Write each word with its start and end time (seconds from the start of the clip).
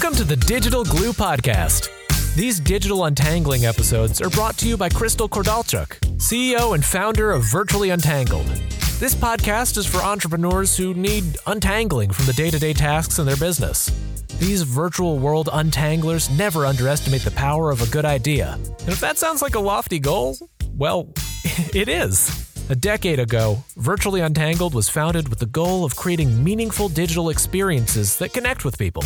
Welcome 0.00 0.18
to 0.18 0.24
the 0.24 0.36
Digital 0.36 0.84
Glue 0.84 1.12
Podcast. 1.12 1.90
These 2.36 2.60
digital 2.60 3.06
untangling 3.06 3.66
episodes 3.66 4.22
are 4.22 4.30
brought 4.30 4.56
to 4.58 4.68
you 4.68 4.76
by 4.76 4.88
Crystal 4.88 5.28
Kordalchuk, 5.28 5.88
CEO 6.18 6.76
and 6.76 6.84
founder 6.84 7.32
of 7.32 7.42
Virtually 7.42 7.90
Untangled. 7.90 8.46
This 9.00 9.12
podcast 9.12 9.76
is 9.76 9.86
for 9.86 9.98
entrepreneurs 9.98 10.76
who 10.76 10.94
need 10.94 11.36
untangling 11.48 12.12
from 12.12 12.26
the 12.26 12.32
day 12.32 12.48
to 12.48 12.60
day 12.60 12.72
tasks 12.72 13.18
in 13.18 13.26
their 13.26 13.36
business. 13.36 13.90
These 14.38 14.62
virtual 14.62 15.18
world 15.18 15.48
untanglers 15.52 16.30
never 16.38 16.64
underestimate 16.64 17.22
the 17.22 17.32
power 17.32 17.72
of 17.72 17.82
a 17.82 17.90
good 17.90 18.04
idea. 18.04 18.52
And 18.52 18.90
if 18.90 19.00
that 19.00 19.18
sounds 19.18 19.42
like 19.42 19.56
a 19.56 19.60
lofty 19.60 19.98
goal, 19.98 20.38
well, 20.76 21.08
it 21.74 21.88
is. 21.88 22.48
A 22.70 22.76
decade 22.76 23.18
ago, 23.18 23.64
Virtually 23.76 24.20
Untangled 24.20 24.74
was 24.74 24.88
founded 24.88 25.28
with 25.28 25.40
the 25.40 25.46
goal 25.46 25.84
of 25.84 25.96
creating 25.96 26.44
meaningful 26.44 26.88
digital 26.88 27.30
experiences 27.30 28.16
that 28.18 28.32
connect 28.32 28.64
with 28.64 28.78
people. 28.78 29.02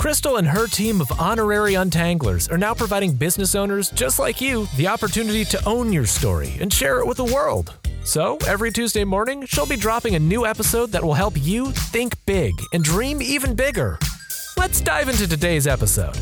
Crystal 0.00 0.38
and 0.38 0.48
her 0.48 0.66
team 0.66 1.02
of 1.02 1.20
honorary 1.20 1.74
untanglers 1.74 2.50
are 2.50 2.56
now 2.56 2.72
providing 2.72 3.12
business 3.12 3.54
owners 3.54 3.90
just 3.90 4.18
like 4.18 4.40
you 4.40 4.66
the 4.78 4.86
opportunity 4.86 5.44
to 5.44 5.62
own 5.68 5.92
your 5.92 6.06
story 6.06 6.56
and 6.58 6.72
share 6.72 7.00
it 7.00 7.06
with 7.06 7.18
the 7.18 7.26
world. 7.26 7.74
So, 8.02 8.38
every 8.46 8.72
Tuesday 8.72 9.04
morning, 9.04 9.44
she'll 9.44 9.66
be 9.66 9.76
dropping 9.76 10.14
a 10.14 10.18
new 10.18 10.46
episode 10.46 10.90
that 10.92 11.04
will 11.04 11.12
help 11.12 11.34
you 11.36 11.70
think 11.72 12.14
big 12.24 12.54
and 12.72 12.82
dream 12.82 13.20
even 13.20 13.54
bigger. 13.54 13.98
Let's 14.56 14.80
dive 14.80 15.10
into 15.10 15.28
today's 15.28 15.66
episode. 15.66 16.16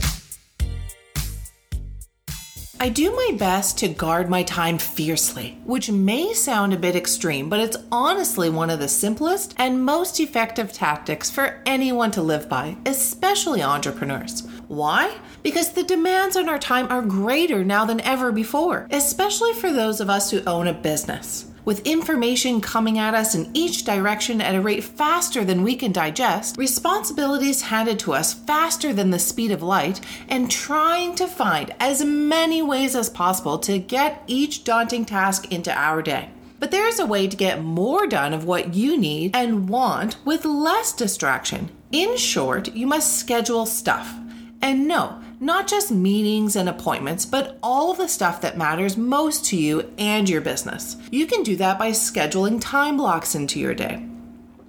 I 2.80 2.90
do 2.90 3.10
my 3.10 3.36
best 3.36 3.76
to 3.78 3.88
guard 3.88 4.30
my 4.30 4.44
time 4.44 4.78
fiercely, 4.78 5.58
which 5.64 5.90
may 5.90 6.32
sound 6.32 6.72
a 6.72 6.78
bit 6.78 6.94
extreme, 6.94 7.48
but 7.48 7.58
it's 7.58 7.76
honestly 7.90 8.48
one 8.50 8.70
of 8.70 8.78
the 8.78 8.86
simplest 8.86 9.52
and 9.56 9.84
most 9.84 10.20
effective 10.20 10.72
tactics 10.72 11.28
for 11.28 11.60
anyone 11.66 12.12
to 12.12 12.22
live 12.22 12.48
by, 12.48 12.76
especially 12.86 13.64
entrepreneurs. 13.64 14.46
Why? 14.68 15.16
Because 15.42 15.72
the 15.72 15.82
demands 15.82 16.36
on 16.36 16.48
our 16.48 16.60
time 16.60 16.86
are 16.88 17.02
greater 17.02 17.64
now 17.64 17.84
than 17.84 18.00
ever 18.02 18.30
before, 18.30 18.86
especially 18.92 19.54
for 19.54 19.72
those 19.72 20.00
of 20.00 20.08
us 20.08 20.30
who 20.30 20.40
own 20.46 20.68
a 20.68 20.72
business 20.72 21.47
with 21.68 21.86
information 21.86 22.62
coming 22.62 22.98
at 22.98 23.12
us 23.12 23.34
in 23.34 23.50
each 23.52 23.84
direction 23.84 24.40
at 24.40 24.54
a 24.54 24.60
rate 24.60 24.82
faster 24.82 25.44
than 25.44 25.62
we 25.62 25.76
can 25.76 25.92
digest, 25.92 26.56
responsibilities 26.56 27.60
handed 27.60 27.98
to 27.98 28.14
us 28.14 28.32
faster 28.32 28.94
than 28.94 29.10
the 29.10 29.18
speed 29.18 29.50
of 29.50 29.62
light, 29.62 30.00
and 30.30 30.50
trying 30.50 31.14
to 31.14 31.26
find 31.26 31.74
as 31.78 32.02
many 32.02 32.62
ways 32.62 32.96
as 32.96 33.10
possible 33.10 33.58
to 33.58 33.78
get 33.78 34.22
each 34.26 34.64
daunting 34.64 35.04
task 35.04 35.52
into 35.52 35.70
our 35.70 36.00
day. 36.00 36.30
But 36.58 36.70
there 36.70 36.88
is 36.88 36.98
a 36.98 37.04
way 37.04 37.28
to 37.28 37.36
get 37.36 37.62
more 37.62 38.06
done 38.06 38.32
of 38.32 38.46
what 38.46 38.72
you 38.72 38.96
need 38.96 39.36
and 39.36 39.68
want 39.68 40.16
with 40.24 40.46
less 40.46 40.94
distraction. 40.94 41.68
In 41.92 42.16
short, 42.16 42.74
you 42.74 42.86
must 42.86 43.18
schedule 43.18 43.66
stuff. 43.66 44.14
And 44.62 44.88
no, 44.88 45.20
not 45.40 45.68
just 45.68 45.90
meetings 45.90 46.56
and 46.56 46.68
appointments, 46.68 47.24
but 47.24 47.58
all 47.62 47.94
the 47.94 48.08
stuff 48.08 48.40
that 48.40 48.58
matters 48.58 48.96
most 48.96 49.44
to 49.46 49.56
you 49.56 49.92
and 49.98 50.28
your 50.28 50.40
business. 50.40 50.96
You 51.10 51.26
can 51.26 51.42
do 51.42 51.56
that 51.56 51.78
by 51.78 51.90
scheduling 51.90 52.60
time 52.60 52.96
blocks 52.96 53.34
into 53.34 53.60
your 53.60 53.74
day. 53.74 54.04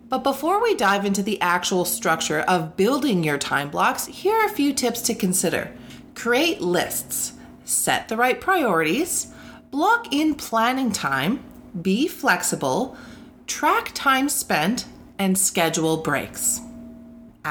But 0.10 0.24
before 0.24 0.62
we 0.62 0.76
dive 0.76 1.06
into 1.06 1.22
the 1.22 1.40
actual 1.42 1.86
structure 1.86 2.42
of 2.42 2.76
building 2.76 3.24
your 3.24 3.38
time 3.38 3.70
blocks, 3.70 4.08
here 4.08 4.36
are 4.36 4.46
a 4.48 4.50
few 4.50 4.74
tips 4.74 5.02
to 5.04 5.14
consider. 5.14 5.72
Create 6.16 6.62
lists, 6.62 7.34
set 7.64 8.08
the 8.08 8.18
right 8.18 8.42
priorities, 8.42 9.32
block 9.72 10.12
in 10.14 10.34
planning 10.34 10.92
time, 10.92 11.44
be 11.80 12.08
flexible, 12.08 12.98
track 13.46 13.92
time 13.94 14.30
spent, 14.30 14.86
and 15.20 15.38
schedule 15.38 15.98
breaks. 15.98 16.62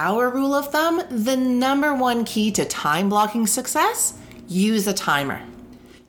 Our 0.01 0.31
rule 0.31 0.55
of 0.55 0.71
thumb 0.71 1.03
the 1.11 1.37
number 1.37 1.93
one 1.93 2.25
key 2.25 2.53
to 2.53 2.65
time 2.65 3.09
blocking 3.09 3.49
success 3.49 4.15
use 4.47 4.87
a 4.87 4.93
timer. 4.93 5.43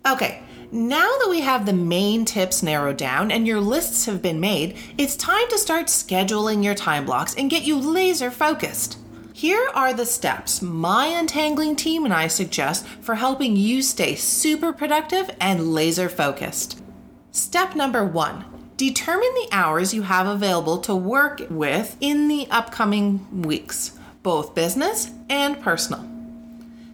Okay, 0.08 0.44
now 0.72 1.08
that 1.08 1.28
we 1.28 1.42
have 1.42 1.66
the 1.66 1.74
main 1.74 2.24
tips 2.24 2.62
narrowed 2.62 2.98
down 2.98 3.32
and 3.32 3.48
your 3.48 3.60
lists 3.60 4.06
have 4.06 4.22
been 4.22 4.40
made, 4.40 4.78
it's 5.00 5.16
time 5.16 5.50
to 5.50 5.58
start 5.58 5.88
scheduling 5.88 6.64
your 6.64 6.76
time 6.76 7.04
blocks 7.04 7.34
and 7.34 7.50
get 7.50 7.64
you 7.64 7.80
laser 7.80 8.30
focused. 8.30 9.00
Here 9.34 9.68
are 9.74 9.92
the 9.92 10.06
steps 10.06 10.62
my 10.62 11.08
untangling 11.08 11.76
team 11.76 12.06
and 12.06 12.14
I 12.14 12.28
suggest 12.28 12.86
for 12.86 13.16
helping 13.16 13.56
you 13.56 13.82
stay 13.82 14.14
super 14.14 14.72
productive 14.72 15.32
and 15.42 15.74
laser 15.74 16.10
focused. 16.10 16.80
Step 17.32 17.76
number 17.76 18.06
one 18.06 18.46
Determine 18.80 19.34
the 19.34 19.50
hours 19.52 19.94
you 19.94 20.04
have 20.04 20.26
available 20.26 20.78
to 20.78 20.96
work 20.96 21.46
with 21.50 21.98
in 22.00 22.30
the 22.30 22.48
upcoming 22.50 23.42
weeks, 23.42 24.00
both 24.24 24.56
business 24.56 25.12
and 25.30 25.62
personal. 25.62 26.10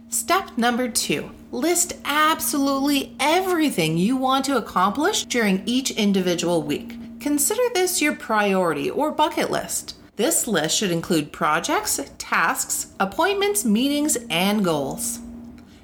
Step 0.08 0.58
number 0.58 0.88
two 0.88 1.30
list 1.52 1.92
absolutely 2.04 3.14
everything 3.20 3.96
you 3.96 4.16
want 4.16 4.44
to 4.46 4.56
accomplish 4.56 5.26
during 5.26 5.62
each 5.64 5.92
individual 5.92 6.60
week. 6.60 7.20
Consider 7.20 7.62
this 7.72 8.02
your 8.02 8.16
priority 8.16 8.90
or 8.90 9.12
bucket 9.12 9.52
list. 9.52 9.94
This 10.16 10.48
list 10.48 10.76
should 10.76 10.90
include 10.90 11.30
projects, 11.30 12.00
tasks, 12.18 12.88
appointments, 12.98 13.64
meetings, 13.64 14.18
and 14.28 14.64
goals. 14.64 15.20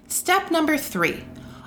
Step 0.09 0.51
number 0.51 0.77
three 0.77 1.23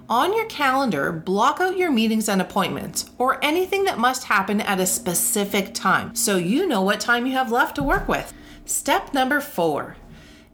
on 0.10 0.36
your 0.36 0.46
calendar, 0.46 1.12
block 1.12 1.60
out 1.60 1.78
your 1.78 1.92
meetings 1.92 2.30
and 2.30 2.42
appointments 2.42 3.10
or 3.18 3.44
anything 3.44 3.84
that 3.86 3.98
must 3.98 4.26
happen 4.26 4.62
at 4.62 4.80
a 4.80 4.86
specific 4.86 5.74
time 5.74 6.14
so 6.16 6.38
you 6.38 6.68
know 6.68 6.82
what 6.82 7.00
time 7.00 7.26
you 7.26 7.34
have 7.34 7.52
left 7.52 7.76
to 7.76 7.84
work 7.84 8.08
with. 8.08 8.34
Step 8.66 9.14
number 9.14 9.40
four. 9.42 9.96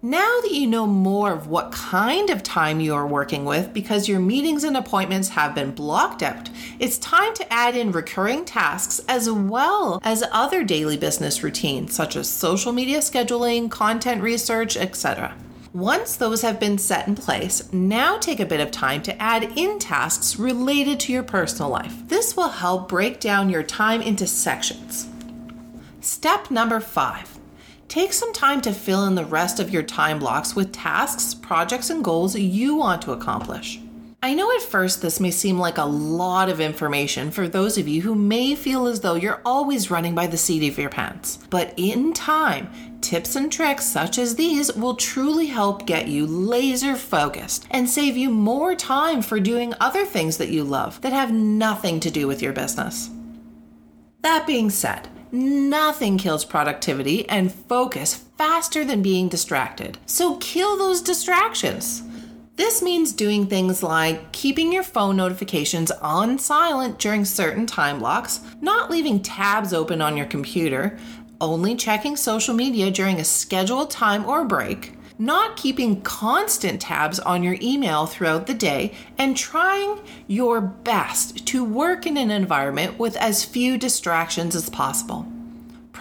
Now 0.04 0.40
that 0.42 0.52
you 0.52 0.66
know 0.66 0.88
more 0.88 1.32
of 1.32 1.48
what 1.48 1.72
kind 1.72 2.32
of 2.32 2.42
time 2.42 2.80
you 2.80 2.96
are 2.96 3.06
working 3.06 3.46
with 3.46 3.72
because 3.72 4.08
your 4.08 4.20
meetings 4.20 4.64
and 4.64 4.76
appointments 4.76 5.30
have 5.30 5.54
been 5.54 5.72
blocked 5.72 6.24
out, 6.24 6.50
it's 6.80 6.98
time 6.98 7.36
to 7.36 7.54
add 7.54 7.78
in 7.78 7.92
recurring 7.92 8.44
tasks 8.44 9.00
as 9.08 9.30
well 9.30 10.02
as 10.04 10.24
other 10.32 10.64
daily 10.64 10.98
business 10.98 11.44
routines 11.44 11.94
such 11.94 12.16
as 12.16 12.28
social 12.28 12.72
media 12.72 12.98
scheduling, 12.98 13.70
content 13.70 14.24
research, 14.24 14.76
etc. 14.76 15.36
Once 15.74 16.18
those 16.18 16.42
have 16.42 16.60
been 16.60 16.78
set 16.78 17.08
in 17.08 17.16
place, 17.16 17.72
now 17.72 18.18
take 18.18 18.42
a 18.42 18.46
bit 18.46 18.60
of 18.60 18.70
time 18.72 19.02
to 19.02 19.22
add 19.22 19.58
in 19.58 19.80
tasks 19.80 20.38
related 20.38 21.00
to 21.00 21.14
your 21.14 21.24
personal 21.24 21.70
life. 21.70 21.96
This 22.10 22.36
will 22.36 22.50
help 22.50 22.90
break 22.90 23.22
down 23.22 23.50
your 23.50 23.64
time 23.64 24.02
into 24.02 24.28
sections. 24.28 25.08
Step 26.02 26.52
number 26.52 26.80
five 26.80 27.38
take 27.88 28.14
some 28.14 28.32
time 28.32 28.62
to 28.62 28.72
fill 28.72 29.06
in 29.06 29.16
the 29.16 29.26
rest 29.26 29.60
of 29.60 29.70
your 29.70 29.84
time 29.84 30.20
blocks 30.20 30.56
with 30.56 30.72
tasks, 30.72 31.34
projects, 31.34 31.90
and 31.90 32.04
goals 32.04 32.38
you 32.38 32.76
want 32.76 33.02
to 33.02 33.12
accomplish. 33.12 33.80
I 34.24 34.36
know 34.36 34.52
at 34.52 34.62
first 34.62 35.02
this 35.02 35.20
may 35.20 35.32
seem 35.32 35.58
like 35.58 35.80
a 35.80 35.84
lot 35.84 36.48
of 36.48 36.60
information 36.60 37.32
for 37.32 37.48
those 37.48 37.80
of 37.80 37.88
you 37.88 38.04
who 38.04 38.14
may 38.14 38.54
feel 38.54 38.86
as 38.86 39.00
though 39.00 39.16
you're 39.16 39.42
always 39.44 39.90
running 39.90 40.14
by 40.14 40.28
the 40.28 40.38
seat 40.38 40.72
of 40.72 40.78
your 40.78 40.92
pants. 40.92 41.40
But 41.50 41.74
in 41.76 42.14
time, 42.14 42.70
tips 43.02 43.36
and 43.36 43.52
tricks 43.52 43.84
such 43.84 44.20
as 44.20 44.36
these 44.36 44.72
will 44.74 44.94
truly 44.94 45.48
help 45.48 45.88
get 45.88 46.08
you 46.08 46.28
laser 46.28 46.96
focused 46.96 47.66
and 47.72 47.90
save 47.90 48.16
you 48.16 48.30
more 48.30 48.76
time 48.76 49.24
for 49.24 49.40
doing 49.40 49.74
other 49.80 50.06
things 50.06 50.38
that 50.38 50.50
you 50.50 50.64
love 50.64 51.02
that 51.02 51.14
have 51.14 51.34
nothing 51.34 52.00
to 52.02 52.12
do 52.12 52.28
with 52.28 52.44
your 52.44 52.54
business. 52.54 53.10
That 54.22 54.46
being 54.46 54.70
said, 54.70 55.08
nothing 55.32 56.20
kills 56.20 56.46
productivity 56.46 57.28
and 57.28 57.52
focus 57.52 58.24
faster 58.38 58.86
than 58.86 59.02
being 59.02 59.30
distracted. 59.30 59.98
So 60.06 60.38
kill 60.38 60.78
those 60.78 61.02
distractions. 61.02 62.04
This 62.58 62.82
means 62.82 63.14
doing 63.14 63.48
things 63.48 63.82
like 63.82 64.34
keeping 64.34 64.74
your 64.74 64.84
phone 64.84 65.16
notifications 65.16 65.90
on 65.90 66.38
silent 66.38 67.00
during 67.00 67.24
certain 67.24 67.66
time 67.66 68.00
blocks, 68.00 68.42
not 68.60 68.92
leaving 68.92 69.22
tabs 69.22 69.74
open 69.74 70.02
on 70.02 70.18
your 70.18 70.26
computer, 70.26 70.98
only 71.40 71.76
checking 71.76 72.18
social 72.18 72.54
media 72.54 72.92
during 72.92 73.20
a 73.20 73.24
scheduled 73.24 73.90
time 73.90 74.26
or 74.26 74.44
break, 74.44 74.94
not 75.18 75.56
keeping 75.56 76.02
constant 76.02 76.82
tabs 76.82 77.20
on 77.20 77.42
your 77.42 77.56
email 77.62 78.06
throughout 78.06 78.48
the 78.48 78.54
day, 78.54 78.94
and 79.18 79.38
trying 79.38 80.02
your 80.28 80.60
best 80.60 81.48
to 81.48 81.64
work 81.64 82.06
in 82.06 82.18
an 82.18 82.32
environment 82.32 83.00
with 83.00 83.16
as 83.16 83.46
few 83.46 83.78
distractions 83.78 84.56
as 84.56 84.70
possible. 84.70 85.26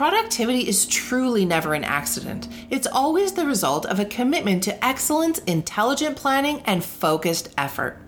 Productivity 0.00 0.66
is 0.66 0.86
truly 0.86 1.44
never 1.44 1.74
an 1.74 1.84
accident. 1.84 2.48
It's 2.70 2.86
always 2.86 3.32
the 3.32 3.44
result 3.44 3.84
of 3.84 4.00
a 4.00 4.06
commitment 4.06 4.62
to 4.62 4.82
excellence, 4.82 5.40
intelligent 5.40 6.16
planning, 6.16 6.62
and 6.64 6.82
focused 6.82 7.52
effort. 7.58 7.98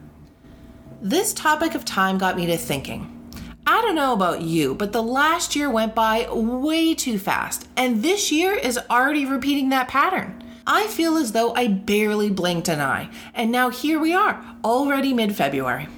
This 1.03 1.35
topic 1.35 1.75
of 1.75 1.85
time 1.85 2.17
got 2.17 2.35
me 2.35 2.47
to 2.47 2.57
thinking. 2.57 3.31
I 3.67 3.83
don't 3.83 3.95
know 3.95 4.15
about 4.15 4.41
you, 4.41 4.75
but 4.75 4.95
the 4.95 5.03
last 5.03 5.55
year 5.55 5.69
went 5.69 5.95
by 5.95 6.27
way 6.31 6.95
too 6.95 7.19
fast, 7.19 7.69
and 7.77 8.03
this 8.03 8.33
year 8.33 8.55
is 8.55 8.79
already 8.89 9.27
repeating 9.27 9.69
that 9.69 9.89
pattern. 9.89 10.43
I 10.67 10.87
feel 10.87 11.19
as 11.19 11.33
though 11.33 11.53
I 11.55 11.69
barely 11.69 12.31
blinked 12.31 12.69
an 12.69 12.81
eye, 12.81 13.11
and 13.35 13.53
now 13.53 13.69
here 13.69 13.99
we 13.99 14.15
are, 14.15 14.43
already 14.65 15.13
mid 15.13 15.37
February. 15.37 15.89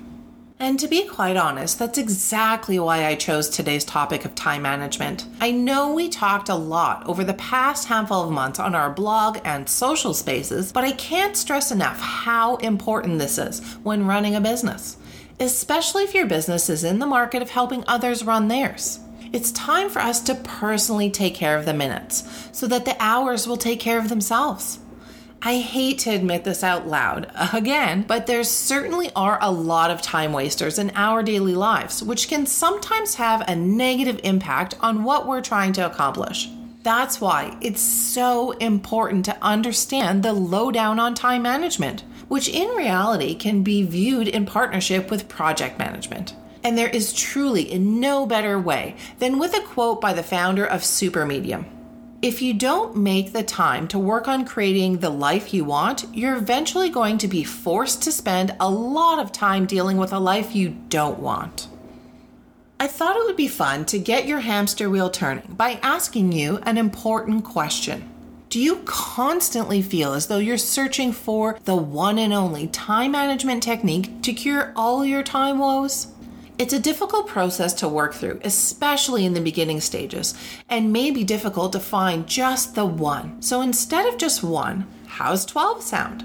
And 0.60 0.78
to 0.78 0.86
be 0.86 1.04
quite 1.08 1.36
honest, 1.36 1.80
that's 1.80 1.98
exactly 1.98 2.78
why 2.78 3.06
I 3.06 3.16
chose 3.16 3.48
today's 3.48 3.84
topic 3.84 4.24
of 4.24 4.36
time 4.36 4.62
management. 4.62 5.26
I 5.40 5.50
know 5.50 5.92
we 5.92 6.08
talked 6.08 6.48
a 6.48 6.54
lot 6.54 7.04
over 7.06 7.24
the 7.24 7.34
past 7.34 7.88
handful 7.88 8.22
of 8.22 8.30
months 8.30 8.60
on 8.60 8.74
our 8.74 8.88
blog 8.88 9.38
and 9.44 9.68
social 9.68 10.14
spaces, 10.14 10.70
but 10.70 10.84
I 10.84 10.92
can't 10.92 11.36
stress 11.36 11.72
enough 11.72 12.00
how 12.00 12.56
important 12.56 13.18
this 13.18 13.36
is 13.36 13.60
when 13.82 14.06
running 14.06 14.36
a 14.36 14.40
business, 14.40 14.96
especially 15.40 16.04
if 16.04 16.14
your 16.14 16.26
business 16.26 16.70
is 16.70 16.84
in 16.84 17.00
the 17.00 17.06
market 17.06 17.42
of 17.42 17.50
helping 17.50 17.82
others 17.88 18.24
run 18.24 18.46
theirs. 18.46 19.00
It's 19.32 19.50
time 19.50 19.90
for 19.90 19.98
us 19.98 20.20
to 20.20 20.36
personally 20.36 21.10
take 21.10 21.34
care 21.34 21.58
of 21.58 21.64
the 21.64 21.74
minutes 21.74 22.48
so 22.52 22.68
that 22.68 22.84
the 22.84 22.96
hours 23.00 23.48
will 23.48 23.56
take 23.56 23.80
care 23.80 23.98
of 23.98 24.08
themselves. 24.08 24.78
I 25.46 25.58
hate 25.58 25.98
to 26.00 26.10
admit 26.10 26.44
this 26.44 26.64
out 26.64 26.86
loud 26.86 27.30
again, 27.52 28.06
but 28.08 28.26
there 28.26 28.42
certainly 28.44 29.10
are 29.14 29.38
a 29.42 29.50
lot 29.50 29.90
of 29.90 30.00
time 30.00 30.32
wasters 30.32 30.78
in 30.78 30.90
our 30.94 31.22
daily 31.22 31.54
lives, 31.54 32.02
which 32.02 32.28
can 32.28 32.46
sometimes 32.46 33.16
have 33.16 33.42
a 33.46 33.54
negative 33.54 34.18
impact 34.24 34.74
on 34.80 35.04
what 35.04 35.26
we're 35.26 35.42
trying 35.42 35.74
to 35.74 35.84
accomplish. 35.84 36.48
That's 36.82 37.20
why 37.20 37.58
it's 37.60 37.82
so 37.82 38.52
important 38.52 39.26
to 39.26 39.36
understand 39.42 40.22
the 40.22 40.32
lowdown 40.32 40.98
on 40.98 41.14
time 41.14 41.42
management, 41.42 42.04
which 42.28 42.48
in 42.48 42.70
reality 42.70 43.34
can 43.34 43.62
be 43.62 43.82
viewed 43.82 44.28
in 44.28 44.46
partnership 44.46 45.10
with 45.10 45.28
project 45.28 45.78
management. 45.78 46.34
And 46.62 46.78
there 46.78 46.88
is 46.88 47.12
truly 47.12 47.78
no 47.78 48.24
better 48.24 48.58
way 48.58 48.96
than 49.18 49.38
with 49.38 49.54
a 49.54 49.60
quote 49.60 50.00
by 50.00 50.14
the 50.14 50.22
founder 50.22 50.64
of 50.64 50.80
Supermedium. 50.80 51.66
If 52.24 52.40
you 52.40 52.54
don't 52.54 52.96
make 52.96 53.34
the 53.34 53.42
time 53.42 53.86
to 53.88 53.98
work 53.98 54.28
on 54.28 54.46
creating 54.46 54.96
the 54.96 55.10
life 55.10 55.52
you 55.52 55.62
want, 55.62 56.06
you're 56.14 56.38
eventually 56.38 56.88
going 56.88 57.18
to 57.18 57.28
be 57.28 57.44
forced 57.44 58.02
to 58.04 58.10
spend 58.10 58.56
a 58.58 58.70
lot 58.70 59.18
of 59.18 59.30
time 59.30 59.66
dealing 59.66 59.98
with 59.98 60.10
a 60.10 60.18
life 60.18 60.56
you 60.56 60.70
don't 60.88 61.18
want. 61.18 61.68
I 62.80 62.86
thought 62.86 63.16
it 63.16 63.26
would 63.26 63.36
be 63.36 63.46
fun 63.46 63.84
to 63.84 63.98
get 63.98 64.26
your 64.26 64.40
hamster 64.40 64.88
wheel 64.88 65.10
turning 65.10 65.44
by 65.50 65.78
asking 65.82 66.32
you 66.32 66.60
an 66.62 66.78
important 66.78 67.44
question. 67.44 68.08
Do 68.48 68.58
you 68.58 68.76
constantly 68.86 69.82
feel 69.82 70.14
as 70.14 70.26
though 70.28 70.38
you're 70.38 70.56
searching 70.56 71.12
for 71.12 71.58
the 71.64 71.76
one 71.76 72.18
and 72.18 72.32
only 72.32 72.68
time 72.68 73.12
management 73.12 73.62
technique 73.62 74.22
to 74.22 74.32
cure 74.32 74.72
all 74.74 75.04
your 75.04 75.22
time 75.22 75.58
woes? 75.58 76.06
It's 76.56 76.72
a 76.72 76.78
difficult 76.78 77.26
process 77.26 77.74
to 77.74 77.88
work 77.88 78.14
through, 78.14 78.40
especially 78.44 79.24
in 79.24 79.34
the 79.34 79.40
beginning 79.40 79.80
stages, 79.80 80.34
and 80.68 80.92
may 80.92 81.10
be 81.10 81.24
difficult 81.24 81.72
to 81.72 81.80
find 81.80 82.28
just 82.28 82.76
the 82.76 82.86
one. 82.86 83.42
So 83.42 83.60
instead 83.60 84.06
of 84.06 84.18
just 84.18 84.44
one, 84.44 84.86
how's 85.06 85.44
12 85.44 85.82
sound? 85.82 86.24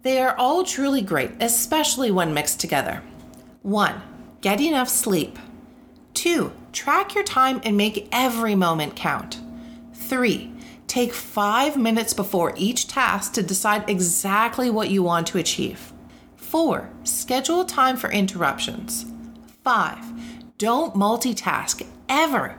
They 0.00 0.22
are 0.22 0.34
all 0.38 0.64
truly 0.64 1.02
great, 1.02 1.32
especially 1.38 2.10
when 2.10 2.32
mixed 2.32 2.60
together. 2.60 3.02
1. 3.60 4.00
Get 4.40 4.62
enough 4.62 4.88
sleep. 4.88 5.38
2. 6.14 6.50
Track 6.72 7.14
your 7.14 7.24
time 7.24 7.60
and 7.62 7.76
make 7.76 8.08
every 8.10 8.54
moment 8.54 8.96
count. 8.96 9.38
3. 9.92 10.50
Take 10.86 11.12
5 11.12 11.76
minutes 11.76 12.14
before 12.14 12.54
each 12.56 12.88
task 12.88 13.34
to 13.34 13.42
decide 13.42 13.90
exactly 13.90 14.70
what 14.70 14.88
you 14.88 15.02
want 15.02 15.26
to 15.26 15.38
achieve. 15.38 15.92
4. 16.36 16.88
Schedule 17.04 17.66
time 17.66 17.98
for 17.98 18.10
interruptions. 18.10 19.04
Five, 19.68 20.02
don't 20.56 20.94
multitask 20.94 21.86
ever. 22.08 22.56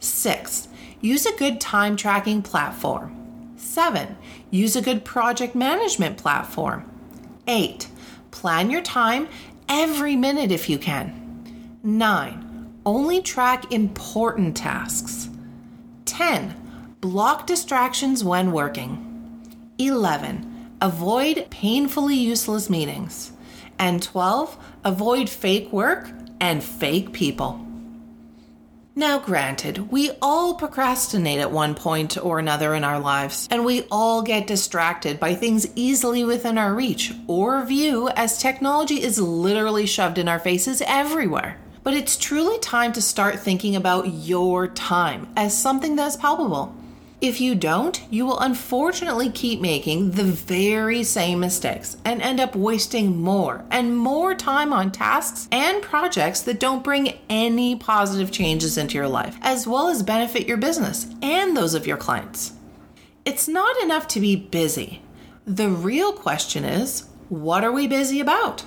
Six, 0.00 0.66
use 1.00 1.24
a 1.24 1.36
good 1.36 1.60
time 1.60 1.94
tracking 1.94 2.42
platform. 2.42 3.54
Seven, 3.56 4.16
use 4.50 4.74
a 4.74 4.82
good 4.82 5.04
project 5.04 5.54
management 5.54 6.18
platform. 6.18 6.90
Eight, 7.46 7.86
plan 8.32 8.68
your 8.68 8.82
time 8.82 9.28
every 9.68 10.16
minute 10.16 10.50
if 10.50 10.68
you 10.68 10.76
can. 10.76 11.78
Nine, 11.84 12.74
only 12.84 13.22
track 13.22 13.70
important 13.70 14.56
tasks. 14.56 15.30
10. 16.06 16.96
Block 17.00 17.46
distractions 17.46 18.24
when 18.24 18.50
working. 18.50 19.46
11. 19.78 20.74
Avoid 20.80 21.46
painfully 21.50 22.16
useless 22.16 22.68
meetings. 22.68 23.30
And 23.78 24.02
12. 24.02 24.58
Avoid 24.84 25.30
fake 25.30 25.72
work 25.72 26.10
and 26.40 26.62
fake 26.62 27.12
people. 27.12 27.64
Now, 28.96 29.18
granted, 29.18 29.90
we 29.92 30.10
all 30.20 30.54
procrastinate 30.56 31.38
at 31.38 31.52
one 31.52 31.74
point 31.74 32.18
or 32.22 32.38
another 32.38 32.74
in 32.74 32.82
our 32.82 32.98
lives, 32.98 33.48
and 33.50 33.64
we 33.64 33.84
all 33.90 34.20
get 34.22 34.48
distracted 34.48 35.20
by 35.20 35.34
things 35.34 35.66
easily 35.76 36.24
within 36.24 36.58
our 36.58 36.74
reach 36.74 37.14
or 37.28 37.64
view 37.64 38.08
as 38.10 38.38
technology 38.38 39.00
is 39.00 39.18
literally 39.18 39.86
shoved 39.86 40.18
in 40.18 40.28
our 40.28 40.40
faces 40.40 40.82
everywhere. 40.86 41.56
But 41.82 41.94
it's 41.94 42.16
truly 42.16 42.58
time 42.58 42.92
to 42.92 43.00
start 43.00 43.38
thinking 43.38 43.76
about 43.76 44.12
your 44.12 44.66
time 44.68 45.28
as 45.36 45.56
something 45.56 45.96
that's 45.96 46.16
palpable. 46.16 46.74
If 47.20 47.38
you 47.38 47.54
don't, 47.54 48.00
you 48.10 48.24
will 48.24 48.40
unfortunately 48.40 49.28
keep 49.28 49.60
making 49.60 50.12
the 50.12 50.24
very 50.24 51.04
same 51.04 51.40
mistakes 51.40 51.98
and 52.02 52.22
end 52.22 52.40
up 52.40 52.56
wasting 52.56 53.20
more 53.20 53.62
and 53.70 53.94
more 53.94 54.34
time 54.34 54.72
on 54.72 54.90
tasks 54.90 55.46
and 55.52 55.82
projects 55.82 56.40
that 56.42 56.58
don't 56.58 56.82
bring 56.82 57.18
any 57.28 57.76
positive 57.76 58.30
changes 58.30 58.78
into 58.78 58.94
your 58.94 59.08
life, 59.08 59.36
as 59.42 59.66
well 59.66 59.88
as 59.88 60.02
benefit 60.02 60.48
your 60.48 60.56
business 60.56 61.08
and 61.20 61.54
those 61.54 61.74
of 61.74 61.86
your 61.86 61.98
clients. 61.98 62.52
It's 63.26 63.46
not 63.46 63.82
enough 63.82 64.08
to 64.08 64.20
be 64.20 64.34
busy. 64.34 65.02
The 65.44 65.68
real 65.68 66.14
question 66.14 66.64
is 66.64 67.04
what 67.28 67.64
are 67.64 67.72
we 67.72 67.86
busy 67.86 68.20
about? 68.20 68.64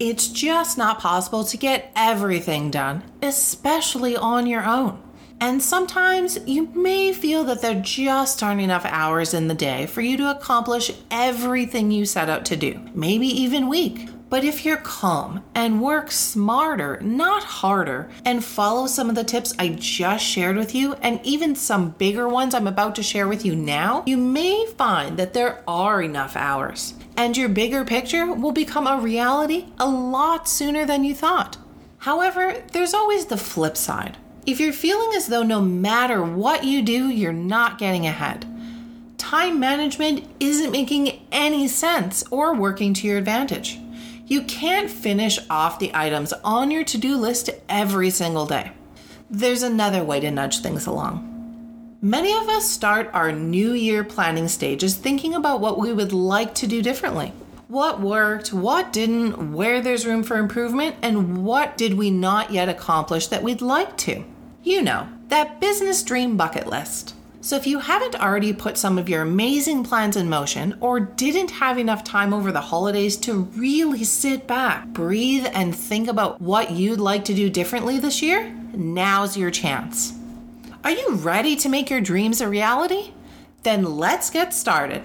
It's 0.00 0.26
just 0.26 0.78
not 0.78 0.98
possible 0.98 1.44
to 1.44 1.56
get 1.56 1.92
everything 1.94 2.72
done, 2.72 3.04
especially 3.22 4.16
on 4.16 4.48
your 4.48 4.64
own. 4.64 5.00
And 5.40 5.62
sometimes 5.62 6.38
you 6.46 6.66
may 6.74 7.12
feel 7.12 7.44
that 7.44 7.62
there 7.62 7.80
just 7.80 8.42
aren't 8.42 8.60
enough 8.60 8.84
hours 8.84 9.34
in 9.34 9.46
the 9.46 9.54
day 9.54 9.86
for 9.86 10.00
you 10.00 10.16
to 10.16 10.30
accomplish 10.30 10.90
everything 11.10 11.90
you 11.90 12.06
set 12.06 12.28
out 12.28 12.44
to 12.46 12.56
do, 12.56 12.80
maybe 12.92 13.26
even 13.26 13.68
week. 13.68 14.08
But 14.30 14.44
if 14.44 14.64
you're 14.64 14.76
calm 14.76 15.42
and 15.54 15.80
work 15.80 16.10
smarter, 16.10 17.00
not 17.00 17.44
harder, 17.44 18.10
and 18.26 18.44
follow 18.44 18.86
some 18.86 19.08
of 19.08 19.14
the 19.14 19.24
tips 19.24 19.54
I 19.58 19.70
just 19.70 20.22
shared 20.24 20.56
with 20.56 20.74
you, 20.74 20.94
and 20.94 21.18
even 21.24 21.54
some 21.54 21.90
bigger 21.92 22.28
ones 22.28 22.52
I'm 22.52 22.66
about 22.66 22.94
to 22.96 23.02
share 23.02 23.26
with 23.26 23.46
you 23.46 23.56
now, 23.56 24.02
you 24.06 24.18
may 24.18 24.66
find 24.76 25.18
that 25.18 25.32
there 25.32 25.62
are 25.66 26.02
enough 26.02 26.36
hours. 26.36 26.92
And 27.16 27.36
your 27.36 27.48
bigger 27.48 27.84
picture 27.84 28.26
will 28.26 28.52
become 28.52 28.86
a 28.86 29.00
reality 29.00 29.66
a 29.78 29.88
lot 29.88 30.46
sooner 30.46 30.84
than 30.84 31.04
you 31.04 31.14
thought. 31.14 31.56
However, 31.98 32.62
there's 32.72 32.94
always 32.94 33.26
the 33.26 33.38
flip 33.38 33.76
side. 33.76 34.18
If 34.48 34.60
you're 34.60 34.72
feeling 34.72 35.14
as 35.14 35.26
though 35.26 35.42
no 35.42 35.60
matter 35.60 36.24
what 36.24 36.64
you 36.64 36.80
do, 36.80 37.10
you're 37.10 37.34
not 37.34 37.76
getting 37.76 38.06
ahead, 38.06 38.46
time 39.18 39.60
management 39.60 40.26
isn't 40.40 40.70
making 40.70 41.20
any 41.30 41.68
sense 41.68 42.24
or 42.30 42.54
working 42.54 42.94
to 42.94 43.06
your 43.06 43.18
advantage. 43.18 43.78
You 44.24 44.40
can't 44.44 44.90
finish 44.90 45.38
off 45.50 45.78
the 45.78 45.90
items 45.92 46.32
on 46.42 46.70
your 46.70 46.82
to 46.84 46.96
do 46.96 47.18
list 47.18 47.50
every 47.68 48.08
single 48.08 48.46
day. 48.46 48.72
There's 49.28 49.62
another 49.62 50.02
way 50.02 50.18
to 50.20 50.30
nudge 50.30 50.60
things 50.60 50.86
along. 50.86 51.98
Many 52.00 52.32
of 52.32 52.48
us 52.48 52.70
start 52.70 53.10
our 53.12 53.30
new 53.30 53.74
year 53.74 54.02
planning 54.02 54.48
stages 54.48 54.96
thinking 54.96 55.34
about 55.34 55.60
what 55.60 55.78
we 55.78 55.92
would 55.92 56.14
like 56.14 56.54
to 56.54 56.66
do 56.66 56.80
differently. 56.80 57.34
What 57.66 58.00
worked, 58.00 58.54
what 58.54 58.94
didn't, 58.94 59.52
where 59.52 59.82
there's 59.82 60.06
room 60.06 60.22
for 60.22 60.38
improvement, 60.38 60.96
and 61.02 61.44
what 61.44 61.76
did 61.76 61.92
we 61.92 62.10
not 62.10 62.50
yet 62.50 62.70
accomplish 62.70 63.26
that 63.26 63.42
we'd 63.42 63.60
like 63.60 63.94
to. 63.98 64.24
You 64.68 64.82
know, 64.82 65.08
that 65.28 65.62
business 65.62 66.02
dream 66.02 66.36
bucket 66.36 66.66
list. 66.66 67.14
So, 67.40 67.56
if 67.56 67.66
you 67.66 67.78
haven't 67.78 68.20
already 68.20 68.52
put 68.52 68.76
some 68.76 68.98
of 68.98 69.08
your 69.08 69.22
amazing 69.22 69.82
plans 69.82 70.14
in 70.14 70.28
motion 70.28 70.76
or 70.80 71.00
didn't 71.00 71.52
have 71.52 71.78
enough 71.78 72.04
time 72.04 72.34
over 72.34 72.52
the 72.52 72.60
holidays 72.60 73.16
to 73.20 73.44
really 73.56 74.04
sit 74.04 74.46
back, 74.46 74.86
breathe, 74.88 75.46
and 75.54 75.74
think 75.74 76.06
about 76.06 76.42
what 76.42 76.70
you'd 76.70 77.00
like 77.00 77.24
to 77.24 77.34
do 77.34 77.48
differently 77.48 77.98
this 77.98 78.20
year, 78.20 78.54
now's 78.74 79.38
your 79.38 79.50
chance. 79.50 80.12
Are 80.84 80.90
you 80.90 81.14
ready 81.14 81.56
to 81.56 81.70
make 81.70 81.88
your 81.88 82.02
dreams 82.02 82.42
a 82.42 82.46
reality? 82.46 83.12
Then 83.62 83.96
let's 83.96 84.28
get 84.28 84.52
started. 84.52 85.02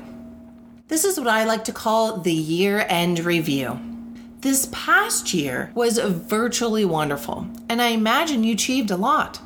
This 0.89 1.05
is 1.05 1.17
what 1.17 1.29
I 1.29 1.45
like 1.45 1.63
to 1.63 1.71
call 1.71 2.17
the 2.17 2.33
year 2.33 2.85
end 2.89 3.19
review. 3.19 3.79
This 4.41 4.67
past 4.73 5.33
year 5.33 5.71
was 5.73 5.99
virtually 5.99 6.83
wonderful, 6.83 7.47
and 7.69 7.81
I 7.81 7.91
imagine 7.91 8.43
you 8.43 8.55
achieved 8.55 8.91
a 8.91 8.97
lot. 8.97 9.39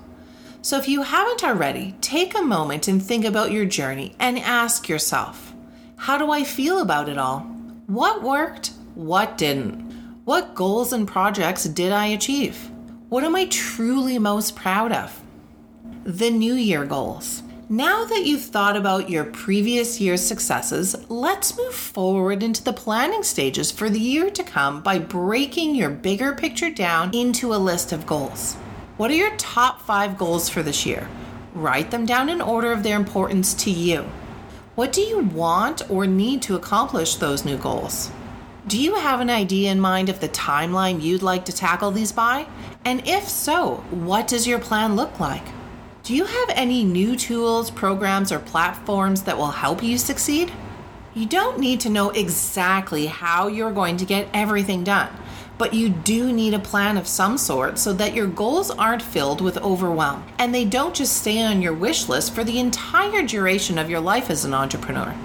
So, 0.67 0.77
if 0.77 0.89
you 0.89 1.03
haven't 1.03 1.45
already, 1.45 1.95
take 2.01 2.37
a 2.37 2.41
moment 2.41 2.89
and 2.89 3.01
think 3.01 3.23
about 3.23 3.53
your 3.53 3.63
journey 3.63 4.17
and 4.19 4.37
ask 4.37 4.89
yourself 4.89 5.53
How 5.95 6.17
do 6.17 6.29
I 6.29 6.43
feel 6.43 6.81
about 6.81 7.07
it 7.07 7.17
all? 7.17 7.39
What 7.85 8.21
worked? 8.21 8.73
What 8.93 9.37
didn't? 9.37 9.79
What 10.25 10.55
goals 10.55 10.91
and 10.91 11.07
projects 11.07 11.63
did 11.63 11.93
I 11.93 12.07
achieve? 12.07 12.69
What 13.07 13.23
am 13.23 13.33
I 13.33 13.45
truly 13.45 14.19
most 14.19 14.57
proud 14.57 14.91
of? 14.91 15.17
The 16.03 16.31
New 16.31 16.55
Year 16.55 16.83
goals. 16.83 17.43
Now 17.69 18.03
that 18.03 18.25
you've 18.25 18.43
thought 18.43 18.75
about 18.75 19.09
your 19.09 19.23
previous 19.23 20.01
year's 20.01 20.21
successes, 20.21 20.97
let's 21.07 21.57
move 21.57 21.75
forward 21.75 22.43
into 22.43 22.61
the 22.61 22.73
planning 22.73 23.23
stages 23.23 23.71
for 23.71 23.89
the 23.89 24.01
year 24.01 24.29
to 24.31 24.43
come 24.43 24.81
by 24.81 24.99
breaking 24.99 25.75
your 25.75 25.91
bigger 25.91 26.33
picture 26.33 26.69
down 26.69 27.15
into 27.15 27.53
a 27.53 27.55
list 27.55 27.93
of 27.93 28.05
goals. 28.05 28.57
What 28.97 29.11
are 29.11 29.15
your 29.15 29.35
top 29.37 29.81
five 29.81 30.17
goals 30.17 30.49
for 30.49 30.63
this 30.63 30.83
year? 30.83 31.07
Write 31.53 31.91
them 31.91 32.07
down 32.07 32.29
in 32.29 32.41
order 32.41 32.71
of 32.71 32.81
their 32.81 32.97
importance 32.97 33.53
to 33.53 33.69
you. 33.69 34.09
What 34.73 34.91
do 34.91 35.01
you 35.01 35.19
want 35.19 35.87
or 35.87 36.07
need 36.07 36.41
to 36.43 36.55
accomplish 36.55 37.13
those 37.13 37.45
new 37.45 37.57
goals? 37.57 38.09
Do 38.65 38.81
you 38.81 38.95
have 38.95 39.21
an 39.21 39.29
idea 39.29 39.71
in 39.71 39.79
mind 39.79 40.09
of 40.09 40.19
the 40.19 40.29
timeline 40.29 40.99
you'd 40.99 41.21
like 41.21 41.45
to 41.45 41.51
tackle 41.51 41.91
these 41.91 42.11
by? 42.11 42.47
And 42.85 43.07
if 43.07 43.29
so, 43.29 43.83
what 43.91 44.27
does 44.27 44.47
your 44.47 44.57
plan 44.57 44.95
look 44.95 45.19
like? 45.19 45.45
Do 46.01 46.15
you 46.15 46.25
have 46.25 46.49
any 46.49 46.83
new 46.83 47.15
tools, 47.15 47.69
programs, 47.69 48.31
or 48.31 48.39
platforms 48.39 49.21
that 49.23 49.37
will 49.37 49.51
help 49.51 49.83
you 49.83 49.99
succeed? 49.99 50.51
You 51.13 51.27
don't 51.27 51.59
need 51.59 51.81
to 51.81 51.91
know 51.91 52.09
exactly 52.09 53.05
how 53.05 53.47
you're 53.47 53.71
going 53.71 53.97
to 53.97 54.05
get 54.05 54.27
everything 54.33 54.83
done, 54.83 55.09
but 55.57 55.73
you 55.73 55.89
do 55.89 56.31
need 56.31 56.53
a 56.53 56.59
plan 56.59 56.97
of 56.97 57.07
some 57.07 57.37
sort 57.37 57.79
so 57.79 57.93
that 57.93 58.13
your 58.13 58.27
goals 58.27 58.71
aren't 58.71 59.01
filled 59.01 59.41
with 59.41 59.57
overwhelm 59.57 60.23
and 60.37 60.53
they 60.53 60.65
don't 60.65 60.95
just 60.95 61.17
stay 61.17 61.41
on 61.41 61.61
your 61.61 61.73
wish 61.73 62.07
list 62.07 62.33
for 62.33 62.43
the 62.43 62.59
entire 62.59 63.23
duration 63.23 63.77
of 63.77 63.89
your 63.89 63.99
life 63.99 64.29
as 64.29 64.45
an 64.45 64.53
entrepreneur. 64.53 65.15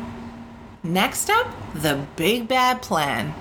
Next 0.83 1.31
up, 1.31 1.47
the 1.75 2.07
big 2.17 2.49
bad 2.49 2.83
plan. 2.83 3.35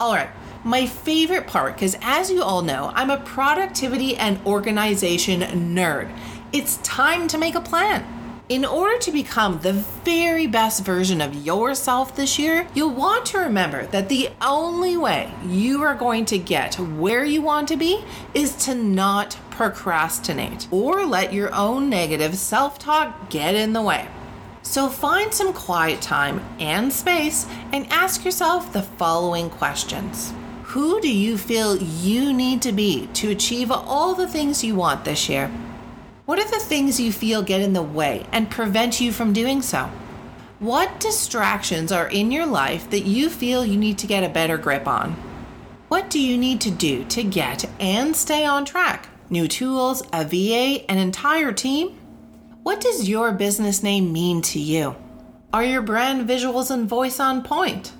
All 0.00 0.14
right, 0.14 0.30
my 0.64 0.86
favorite 0.86 1.46
part, 1.46 1.74
because 1.74 1.96
as 2.00 2.30
you 2.30 2.42
all 2.42 2.62
know, 2.62 2.92
I'm 2.94 3.10
a 3.10 3.18
productivity 3.18 4.16
and 4.16 4.44
organization 4.46 5.40
nerd. 5.74 6.10
It's 6.52 6.78
time 6.78 7.28
to 7.28 7.38
make 7.38 7.54
a 7.54 7.60
plan. 7.60 8.17
In 8.48 8.64
order 8.64 8.98
to 9.00 9.12
become 9.12 9.60
the 9.60 9.74
very 9.74 10.46
best 10.46 10.82
version 10.82 11.20
of 11.20 11.34
yourself 11.34 12.16
this 12.16 12.38
year, 12.38 12.66
you'll 12.72 12.94
want 12.94 13.26
to 13.26 13.38
remember 13.40 13.84
that 13.88 14.08
the 14.08 14.30
only 14.40 14.96
way 14.96 15.30
you 15.46 15.82
are 15.82 15.94
going 15.94 16.24
to 16.24 16.38
get 16.38 16.76
where 16.76 17.26
you 17.26 17.42
want 17.42 17.68
to 17.68 17.76
be 17.76 18.02
is 18.32 18.56
to 18.64 18.74
not 18.74 19.36
procrastinate 19.50 20.66
or 20.70 21.04
let 21.04 21.34
your 21.34 21.54
own 21.54 21.90
negative 21.90 22.36
self 22.36 22.78
talk 22.78 23.28
get 23.28 23.54
in 23.54 23.74
the 23.74 23.82
way. 23.82 24.08
So 24.62 24.88
find 24.88 25.34
some 25.34 25.52
quiet 25.52 26.00
time 26.00 26.40
and 26.58 26.90
space 26.90 27.46
and 27.70 27.86
ask 27.92 28.24
yourself 28.24 28.72
the 28.72 28.80
following 28.80 29.50
questions. 29.50 30.32
Who 30.62 31.02
do 31.02 31.14
you 31.14 31.36
feel 31.36 31.76
you 31.76 32.32
need 32.32 32.62
to 32.62 32.72
be 32.72 33.08
to 33.08 33.30
achieve 33.30 33.70
all 33.70 34.14
the 34.14 34.26
things 34.26 34.64
you 34.64 34.74
want 34.74 35.04
this 35.04 35.28
year? 35.28 35.50
What 36.28 36.38
are 36.38 36.50
the 36.50 36.62
things 36.62 37.00
you 37.00 37.10
feel 37.10 37.40
get 37.40 37.62
in 37.62 37.72
the 37.72 37.82
way 37.82 38.26
and 38.32 38.50
prevent 38.50 39.00
you 39.00 39.12
from 39.12 39.32
doing 39.32 39.62
so? 39.62 39.90
What 40.58 41.00
distractions 41.00 41.90
are 41.90 42.06
in 42.06 42.30
your 42.30 42.44
life 42.44 42.90
that 42.90 43.06
you 43.06 43.30
feel 43.30 43.64
you 43.64 43.78
need 43.78 43.96
to 43.96 44.06
get 44.06 44.22
a 44.22 44.28
better 44.28 44.58
grip 44.58 44.86
on? 44.86 45.12
What 45.88 46.10
do 46.10 46.20
you 46.20 46.36
need 46.36 46.60
to 46.60 46.70
do 46.70 47.04
to 47.04 47.22
get 47.22 47.64
and 47.80 48.14
stay 48.14 48.44
on 48.44 48.66
track? 48.66 49.08
New 49.30 49.48
tools, 49.48 50.02
a 50.12 50.22
VA, 50.22 50.84
an 50.90 50.98
entire 50.98 51.50
team? 51.50 51.98
What 52.62 52.82
does 52.82 53.08
your 53.08 53.32
business 53.32 53.82
name 53.82 54.12
mean 54.12 54.42
to 54.52 54.60
you? 54.60 54.96
Are 55.54 55.64
your 55.64 55.80
brand 55.80 56.28
visuals 56.28 56.70
and 56.70 56.86
voice 56.86 57.18
on 57.20 57.42
point? 57.42 57.94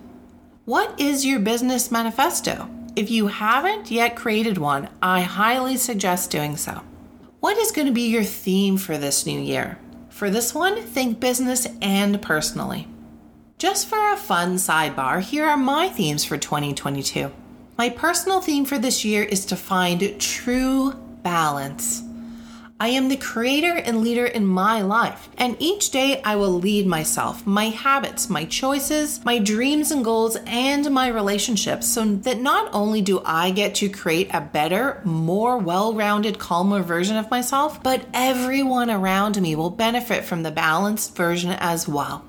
What 0.67 1.01
is 1.01 1.25
your 1.25 1.41
business 1.41 1.91
manifesto? 1.91 2.69
If 2.95 3.11
you 3.11 3.29
haven't 3.29 3.91
yet 3.91 4.17
created 4.17 4.59
one, 4.59 4.91
I 5.01 5.23
highly 5.23 5.79
suggest 5.79 6.31
doing 6.31 6.59
so. 6.59 6.83
What 7.41 7.57
is 7.57 7.71
going 7.71 7.87
to 7.87 7.93
be 7.93 8.09
your 8.09 8.25
theme 8.25 8.77
for 8.77 8.99
this 8.99 9.25
new 9.25 9.39
year? 9.39 9.79
For 10.09 10.29
this 10.29 10.53
one, 10.53 10.83
think 10.83 11.21
business 11.21 11.69
and 11.81 12.21
personally. 12.21 12.89
Just 13.59 13.87
for 13.87 14.13
a 14.13 14.17
fun 14.17 14.57
sidebar, 14.57 15.21
here 15.21 15.47
are 15.47 15.57
my 15.57 15.89
themes 15.89 16.25
for 16.25 16.37
2022. 16.37 17.31
My 17.77 17.91
personal 17.91 18.41
theme 18.41 18.65
for 18.65 18.77
this 18.77 19.05
year 19.05 19.23
is 19.23 19.47
to 19.47 19.57
find 19.57 20.21
true 20.21 20.95
balance. 21.23 22.03
I 22.81 22.91
am 22.91 23.09
the 23.09 23.17
creator 23.17 23.75
and 23.75 24.03
leader 24.03 24.25
in 24.25 24.47
my 24.47 24.83
life, 24.83 25.29
and 25.37 25.57
each 25.59 25.91
day 25.91 26.23
I 26.23 26.37
will 26.37 26.53
lead 26.53 26.87
myself, 26.87 27.45
my 27.45 27.71
habits, 27.71 28.31
my 28.31 28.45
choices, 28.45 29.25
my 29.25 29.41
dreams 29.41 29.91
and 29.91 30.05
goals, 30.05 30.37
and 30.47 30.89
my 30.93 31.09
relationships 31.09 31.89
so 31.89 32.05
that 32.05 32.41
not 32.41 32.73
only 32.73 33.03
do 33.03 33.21
I 33.25 33.51
get 33.51 33.75
to 33.77 33.89
create 33.89 34.31
a 34.33 34.41
better, 34.41 35.01
more 35.03 35.59
well 35.59 35.93
rounded, 35.93 36.39
calmer 36.39 36.81
version 36.81 37.17
of 37.17 37.33
myself, 37.33 37.83
but 37.83 38.07
everyone 38.15 38.93
around 38.93 39.43
me 39.43 39.57
will 39.57 39.71
benefit 39.71 40.25
from 40.25 40.45
the 40.45 40.53
balanced 40.53 41.17
version 41.17 41.51
as 41.59 41.89
well. 41.89 42.25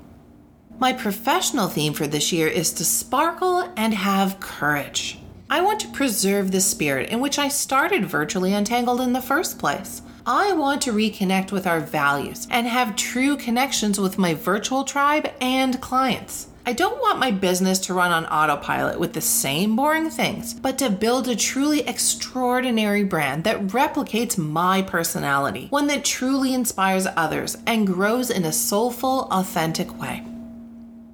My 0.79 0.94
professional 0.94 1.68
theme 1.68 1.94
for 1.94 2.08
this 2.08 2.32
year 2.32 2.48
is 2.48 2.74
to 2.74 2.86
sparkle 2.86 3.72
and 3.77 3.94
have 3.94 4.39
courage. 4.39 5.20
I 5.48 5.62
want 5.62 5.79
to 5.82 5.89
preserve 5.89 6.51
the 6.51 6.60
spirit 6.60 7.10
in 7.12 7.20
which 7.20 7.38
I 7.38 7.50
started 7.50 8.08
Virtually 8.08 8.51
Untangled 8.51 9.01
in 9.01 9.13
the 9.13 9.22
first 9.22 9.60
place. 9.60 10.01
I 10.31 10.51
want 10.51 10.83
to 10.83 10.91
reconnect 10.91 11.51
with 11.51 11.65
our 11.65 11.79
values 11.79 12.48
and 12.51 12.67
have 12.67 12.95
true 12.95 13.36
connections 13.36 14.00
with 14.00 14.19
my 14.19 14.36
virtual 14.36 14.83
tribe 14.83 15.27
and 15.41 15.81
clients. 15.81 16.50
I 16.67 16.74
don't 16.74 17.01
want 17.01 17.17
my 17.17 17.31
business 17.31 17.79
to 17.79 17.95
run 17.95 18.12
on 18.12 18.27
autopilot 18.27 19.00
with 19.00 19.13
the 19.13 19.21
same 19.21 19.75
boring 19.75 20.12
things, 20.12 20.53
but 20.53 20.77
to 20.77 20.91
build 20.91 21.27
a 21.27 21.36
truly 21.36 21.79
extraordinary 21.79 23.03
brand 23.03 23.43
that 23.45 23.69
replicates 23.69 24.38
my 24.38 24.83
personality, 24.83 25.65
one 25.71 25.88
that 25.88 26.05
truly 26.05 26.53
inspires 26.53 27.07
others 27.17 27.57
and 27.65 27.88
grows 27.88 28.29
in 28.29 28.45
a 28.45 28.53
soulful, 28.53 29.27
authentic 29.31 30.00
way. 30.00 30.24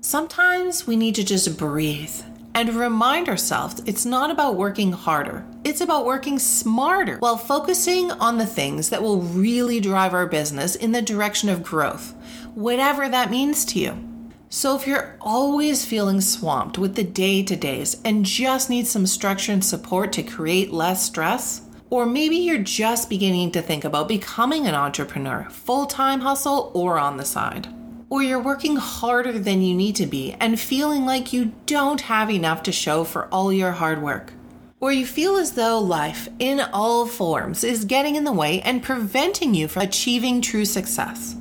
Sometimes 0.02 0.86
we 0.86 0.98
need 0.98 1.16
to 1.16 1.24
just 1.24 1.58
breathe 1.58 2.22
and 2.56 2.74
remind 2.74 3.28
ourselves 3.28 3.84
it's 3.86 4.06
not 4.06 4.32
about 4.32 4.56
working 4.56 4.94
harder, 4.94 5.46
it's 5.66 5.82
about 5.82 6.06
working 6.06 6.40
smarter 6.40 7.18
while 7.18 7.38
focusing 7.38 8.10
on 8.12 8.38
the 8.38 8.46
things 8.46 8.90
that 8.90 9.04
will 9.04 9.22
really 9.22 9.82
drive 9.82 10.14
our 10.14 10.26
business 10.26 10.76
in 10.76 10.94
the 10.94 11.02
direction 11.02 11.50
of 11.50 11.62
growth, 11.62 12.16
whatever 12.56 13.10
that 13.10 13.30
means 13.30 13.66
to 13.66 13.80
you. 13.80 14.12
So, 14.48 14.76
if 14.76 14.88
you're 14.88 15.18
always 15.20 15.84
feeling 15.84 16.22
swamped 16.22 16.78
with 16.78 16.96
the 16.96 17.04
day 17.04 17.44
to 17.44 17.58
days 17.58 18.00
and 18.06 18.24
just 18.24 18.70
need 18.70 18.88
some 18.88 19.06
structure 19.06 19.52
and 19.52 19.66
support 19.66 20.14
to 20.14 20.24
create 20.24 20.72
less 20.72 21.04
stress, 21.04 21.62
or 21.90 22.06
maybe 22.06 22.38
you're 22.38 22.60
just 22.60 23.10
beginning 23.10 23.52
to 23.52 23.62
think 23.62 23.84
about 23.84 24.08
becoming 24.08 24.66
an 24.66 24.76
entrepreneur, 24.76 25.46
full 25.50 25.86
time 25.88 26.22
hustle, 26.22 26.72
or 26.74 26.98
on 26.98 27.18
the 27.18 27.26
side 27.26 27.68
or 28.16 28.24
you're 28.24 28.40
working 28.40 28.78
harder 28.78 29.38
than 29.38 29.62
you 29.62 29.76
need 29.76 29.94
to 29.94 30.06
be 30.06 30.32
and 30.40 30.58
feeling 30.58 31.06
like 31.06 31.34
you 31.34 31.52
don't 31.66 32.00
have 32.00 32.32
enough 32.32 32.64
to 32.64 32.72
show 32.72 33.04
for 33.04 33.26
all 33.26 33.52
your 33.52 33.74
hard 33.74 34.02
work. 34.02 34.32
Or 34.80 34.94
you 34.94 35.06
feel 35.06 35.36
as 35.36 35.52
though 35.52 35.80
life, 35.80 36.30
in 36.40 36.62
all 36.62 37.08
forms, 37.08 37.62
is 37.62 37.84
getting 37.84 38.16
in 38.16 38.24
the 38.24 38.32
way 38.32 38.62
and 38.62 38.82
preventing 38.82 39.54
you 39.54 39.68
from 39.68 39.82
achieving 39.82 40.40
true 40.40 40.64
success. 40.64 41.36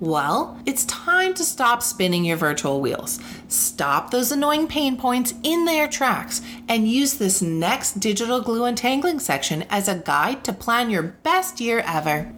Well, 0.00 0.60
it's 0.66 0.84
time 0.86 1.32
to 1.34 1.44
stop 1.44 1.80
spinning 1.80 2.24
your 2.24 2.36
virtual 2.36 2.80
wheels. 2.80 3.20
Stop 3.46 4.10
those 4.10 4.32
annoying 4.32 4.66
pain 4.66 4.96
points 4.96 5.32
in 5.44 5.64
their 5.64 5.86
tracks 5.86 6.42
and 6.68 6.88
use 6.88 7.14
this 7.14 7.40
next 7.40 8.00
digital 8.00 8.40
glue 8.40 8.64
untangling 8.64 9.20
section 9.20 9.62
as 9.70 9.86
a 9.86 9.94
guide 9.94 10.42
to 10.42 10.52
plan 10.52 10.90
your 10.90 11.04
best 11.04 11.60
year 11.60 11.84
ever. 11.86 12.32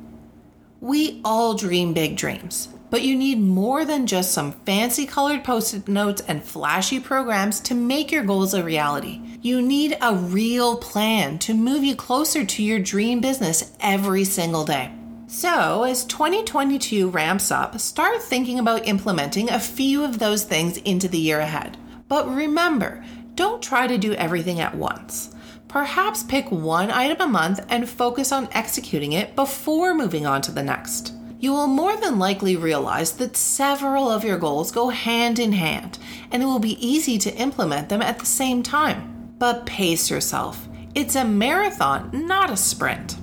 We 0.78 1.22
all 1.24 1.54
dream 1.54 1.94
big 1.94 2.18
dreams, 2.18 2.68
but 2.90 3.02
you 3.02 3.16
need 3.16 3.40
more 3.40 3.84
than 3.84 4.06
just 4.06 4.32
some 4.32 4.52
fancy 4.64 5.06
colored 5.06 5.44
post 5.44 5.74
it 5.74 5.88
notes 5.88 6.22
and 6.26 6.42
flashy 6.42 6.98
programs 7.00 7.60
to 7.60 7.74
make 7.74 8.10
your 8.10 8.24
goals 8.24 8.54
a 8.54 8.62
reality. 8.62 9.20
You 9.42 9.60
need 9.62 9.96
a 10.00 10.14
real 10.14 10.76
plan 10.76 11.38
to 11.40 11.54
move 11.54 11.84
you 11.84 11.94
closer 11.94 12.44
to 12.44 12.62
your 12.62 12.78
dream 12.78 13.20
business 13.20 13.72
every 13.80 14.24
single 14.24 14.64
day. 14.64 14.92
So, 15.26 15.82
as 15.82 16.06
2022 16.06 17.10
ramps 17.10 17.50
up, 17.50 17.78
start 17.78 18.22
thinking 18.22 18.58
about 18.58 18.88
implementing 18.88 19.50
a 19.50 19.60
few 19.60 20.02
of 20.02 20.18
those 20.18 20.44
things 20.44 20.78
into 20.78 21.06
the 21.06 21.18
year 21.18 21.40
ahead. 21.40 21.76
But 22.08 22.34
remember, 22.34 23.04
don't 23.34 23.62
try 23.62 23.86
to 23.86 23.98
do 23.98 24.14
everything 24.14 24.60
at 24.60 24.74
once. 24.74 25.34
Perhaps 25.68 26.22
pick 26.22 26.50
one 26.50 26.90
item 26.90 27.20
a 27.20 27.26
month 27.26 27.60
and 27.68 27.86
focus 27.86 28.32
on 28.32 28.48
executing 28.52 29.12
it 29.12 29.36
before 29.36 29.94
moving 29.94 30.24
on 30.24 30.40
to 30.42 30.50
the 30.50 30.62
next 30.62 31.12
you 31.38 31.52
will 31.52 31.68
more 31.68 31.96
than 31.96 32.18
likely 32.18 32.56
realize 32.56 33.12
that 33.12 33.36
several 33.36 34.10
of 34.10 34.24
your 34.24 34.38
goals 34.38 34.72
go 34.72 34.88
hand 34.88 35.38
in 35.38 35.52
hand, 35.52 35.98
and 36.32 36.42
it 36.42 36.46
will 36.46 36.58
be 36.58 36.84
easy 36.86 37.16
to 37.18 37.34
implement 37.36 37.88
them 37.88 38.02
at 38.02 38.18
the 38.18 38.26
same 38.26 38.62
time. 38.62 39.34
But 39.38 39.66
pace 39.66 40.10
yourself. 40.10 40.68
It's 40.94 41.14
a 41.14 41.24
marathon, 41.24 42.26
not 42.26 42.50
a 42.50 42.56
sprint. 42.56 43.16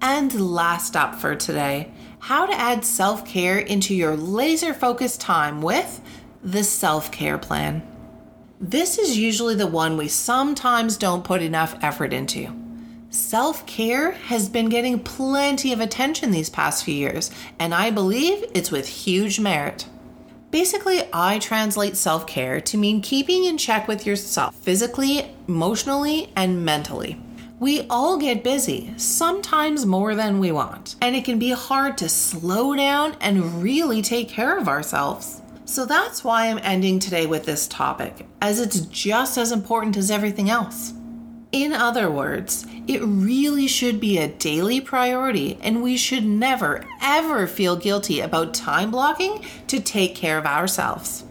And 0.00 0.52
last 0.52 0.96
up 0.96 1.14
for 1.14 1.36
today, 1.36 1.92
how 2.18 2.46
to 2.46 2.52
add 2.52 2.84
self 2.84 3.24
care 3.24 3.58
into 3.58 3.94
your 3.94 4.16
laser 4.16 4.74
focused 4.74 5.20
time 5.20 5.62
with 5.62 6.00
the 6.42 6.64
self 6.64 7.12
care 7.12 7.38
plan. 7.38 7.86
This 8.60 8.98
is 8.98 9.18
usually 9.18 9.54
the 9.54 9.66
one 9.68 9.96
we 9.96 10.08
sometimes 10.08 10.96
don't 10.96 11.24
put 11.24 11.42
enough 11.42 11.76
effort 11.82 12.12
into. 12.12 12.61
Self 13.12 13.66
care 13.66 14.12
has 14.12 14.48
been 14.48 14.70
getting 14.70 14.98
plenty 14.98 15.70
of 15.74 15.80
attention 15.80 16.30
these 16.30 16.48
past 16.48 16.82
few 16.82 16.94
years, 16.94 17.30
and 17.58 17.74
I 17.74 17.90
believe 17.90 18.42
it's 18.54 18.70
with 18.70 18.88
huge 18.88 19.38
merit. 19.38 19.84
Basically, 20.50 21.02
I 21.12 21.38
translate 21.38 21.98
self 21.98 22.26
care 22.26 22.58
to 22.62 22.78
mean 22.78 23.02
keeping 23.02 23.44
in 23.44 23.58
check 23.58 23.86
with 23.86 24.06
yourself 24.06 24.54
physically, 24.54 25.30
emotionally, 25.46 26.32
and 26.34 26.64
mentally. 26.64 27.20
We 27.60 27.86
all 27.90 28.16
get 28.16 28.42
busy, 28.42 28.94
sometimes 28.96 29.84
more 29.84 30.14
than 30.14 30.38
we 30.38 30.50
want, 30.50 30.96
and 31.02 31.14
it 31.14 31.26
can 31.26 31.38
be 31.38 31.50
hard 31.50 31.98
to 31.98 32.08
slow 32.08 32.74
down 32.74 33.18
and 33.20 33.62
really 33.62 34.00
take 34.00 34.30
care 34.30 34.56
of 34.56 34.68
ourselves. 34.68 35.42
So 35.66 35.84
that's 35.84 36.24
why 36.24 36.46
I'm 36.46 36.60
ending 36.62 36.98
today 36.98 37.26
with 37.26 37.44
this 37.44 37.68
topic, 37.68 38.26
as 38.40 38.58
it's 38.58 38.80
just 38.80 39.36
as 39.36 39.52
important 39.52 39.98
as 39.98 40.10
everything 40.10 40.48
else. 40.48 40.94
In 41.52 41.74
other 41.74 42.10
words, 42.10 42.66
it 42.88 43.02
really 43.02 43.66
should 43.66 44.00
be 44.00 44.16
a 44.16 44.28
daily 44.28 44.80
priority, 44.80 45.58
and 45.60 45.82
we 45.82 45.98
should 45.98 46.24
never, 46.24 46.82
ever 47.02 47.46
feel 47.46 47.76
guilty 47.76 48.20
about 48.20 48.54
time 48.54 48.90
blocking 48.90 49.44
to 49.66 49.78
take 49.78 50.14
care 50.14 50.38
of 50.38 50.46
ourselves. 50.46 51.24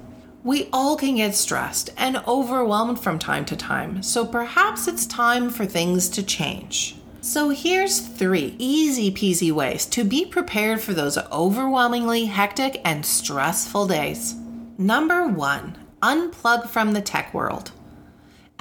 We 0.43 0.69
all 0.71 0.95
can 0.95 1.15
get 1.15 1.33
stressed 1.33 1.89
and 1.97 2.21
overwhelmed 2.27 2.99
from 2.99 3.17
time 3.17 3.45
to 3.45 3.55
time, 3.55 4.03
so 4.03 4.23
perhaps 4.23 4.87
it's 4.87 5.07
time 5.07 5.49
for 5.49 5.65
things 5.65 6.07
to 6.09 6.23
change. 6.23 6.97
So, 7.21 7.49
here's 7.49 7.99
three 7.99 8.55
easy 8.57 9.11
peasy 9.11 9.51
ways 9.51 9.85
to 9.87 10.03
be 10.03 10.25
prepared 10.25 10.81
for 10.81 10.93
those 10.93 11.17
overwhelmingly 11.31 12.25
hectic 12.25 12.81
and 12.83 13.05
stressful 13.05 13.87
days. 13.87 14.35
Number 14.77 15.27
one, 15.27 15.77
unplug 16.01 16.69
from 16.69 16.93
the 16.93 17.01
tech 17.01 17.33
world. 17.33 17.71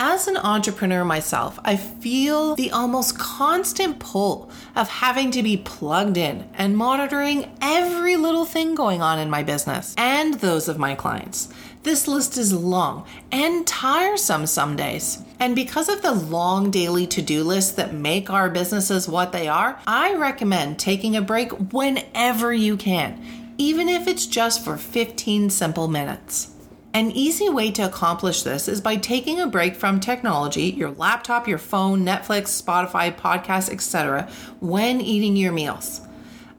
As 0.03 0.27
an 0.27 0.39
entrepreneur 0.39 1.05
myself, 1.05 1.59
I 1.63 1.77
feel 1.77 2.55
the 2.55 2.71
almost 2.71 3.19
constant 3.19 3.99
pull 3.99 4.51
of 4.75 4.89
having 4.89 5.31
to 5.33 5.43
be 5.43 5.59
plugged 5.59 6.17
in 6.17 6.49
and 6.55 6.75
monitoring 6.75 7.55
every 7.61 8.17
little 8.17 8.47
thing 8.47 8.75
going 8.75 9.03
on 9.03 9.19
in 9.19 9.29
my 9.29 9.43
business 9.43 9.95
and 9.99 10.33
those 10.33 10.69
of 10.69 10.79
my 10.79 10.95
clients. 10.95 11.51
This 11.83 12.09
list 12.09 12.39
is 12.39 12.51
long 12.51 13.07
and 13.31 13.67
tiresome 13.67 14.47
some 14.47 14.75
days. 14.75 15.23
And 15.39 15.55
because 15.55 15.91
of 15.91 16.01
the 16.01 16.13
long 16.13 16.71
daily 16.71 17.07
to 17.09 17.21
do 17.21 17.45
lists 17.45 17.73
that 17.73 17.93
make 17.93 18.31
our 18.31 18.49
businesses 18.49 19.07
what 19.07 19.33
they 19.33 19.49
are, 19.49 19.79
I 19.87 20.15
recommend 20.15 20.79
taking 20.79 21.15
a 21.15 21.21
break 21.21 21.53
whenever 21.75 22.55
you 22.55 22.79
can, 22.79 23.23
even 23.59 23.87
if 23.91 24.09
it's 24.09 24.25
just 24.25 24.65
for 24.65 24.79
15 24.79 25.51
simple 25.51 25.89
minutes. 25.89 26.53
An 26.93 27.13
easy 27.13 27.49
way 27.49 27.71
to 27.73 27.87
accomplish 27.87 28.43
this 28.43 28.67
is 28.67 28.81
by 28.81 28.97
taking 28.97 29.39
a 29.39 29.47
break 29.47 29.77
from 29.77 30.01
technology, 30.01 30.65
your 30.65 30.91
laptop, 30.91 31.47
your 31.47 31.59
phone, 31.59 32.05
Netflix, 32.05 32.61
Spotify, 32.61 33.17
podcasts, 33.17 33.71
etc., 33.71 34.29
when 34.59 35.01
eating 35.01 35.37
your 35.37 35.53
meals. 35.53 36.01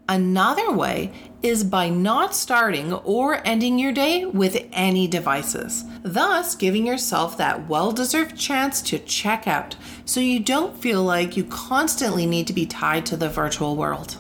Another 0.08 0.72
way 0.72 1.12
is 1.42 1.66
by 1.66 1.90
not 1.90 2.34
starting 2.34 2.94
or 2.94 3.46
ending 3.46 3.78
your 3.78 3.92
day 3.92 4.24
with 4.24 4.66
any 4.72 5.06
devices, 5.06 5.84
thus 6.02 6.56
giving 6.56 6.88
yourself 6.88 7.38
that 7.38 7.68
well 7.68 7.92
deserved 7.92 8.38
chance 8.38 8.82
to 8.84 9.00
check 9.00 9.48
out 9.48 9.76
so 10.06 10.22
you 10.22 10.40
don't 10.40 10.78
feel 10.78 11.04
like 11.04 11.36
you 11.36 11.44
constantly 11.44 12.26
need 12.26 12.48
to 12.48 12.54
be 12.54 12.66
tied 12.66 13.06
to 13.06 13.18
the 13.18 13.30
virtual 13.30 13.76
world. 13.76 14.16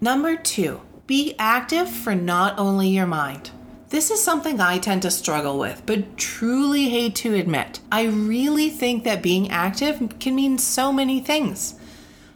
Number 0.00 0.36
two, 0.36 0.80
be 1.06 1.34
active 1.38 1.90
for 1.90 2.14
not 2.14 2.58
only 2.58 2.88
your 2.88 3.06
mind. 3.06 3.50
This 3.90 4.10
is 4.10 4.22
something 4.22 4.60
I 4.60 4.76
tend 4.76 5.00
to 5.02 5.10
struggle 5.10 5.58
with, 5.58 5.82
but 5.86 6.18
truly 6.18 6.90
hate 6.90 7.14
to 7.16 7.34
admit. 7.34 7.80
I 7.90 8.04
really 8.04 8.68
think 8.68 9.04
that 9.04 9.22
being 9.22 9.50
active 9.50 10.18
can 10.20 10.34
mean 10.34 10.58
so 10.58 10.92
many 10.92 11.20
things. 11.20 11.74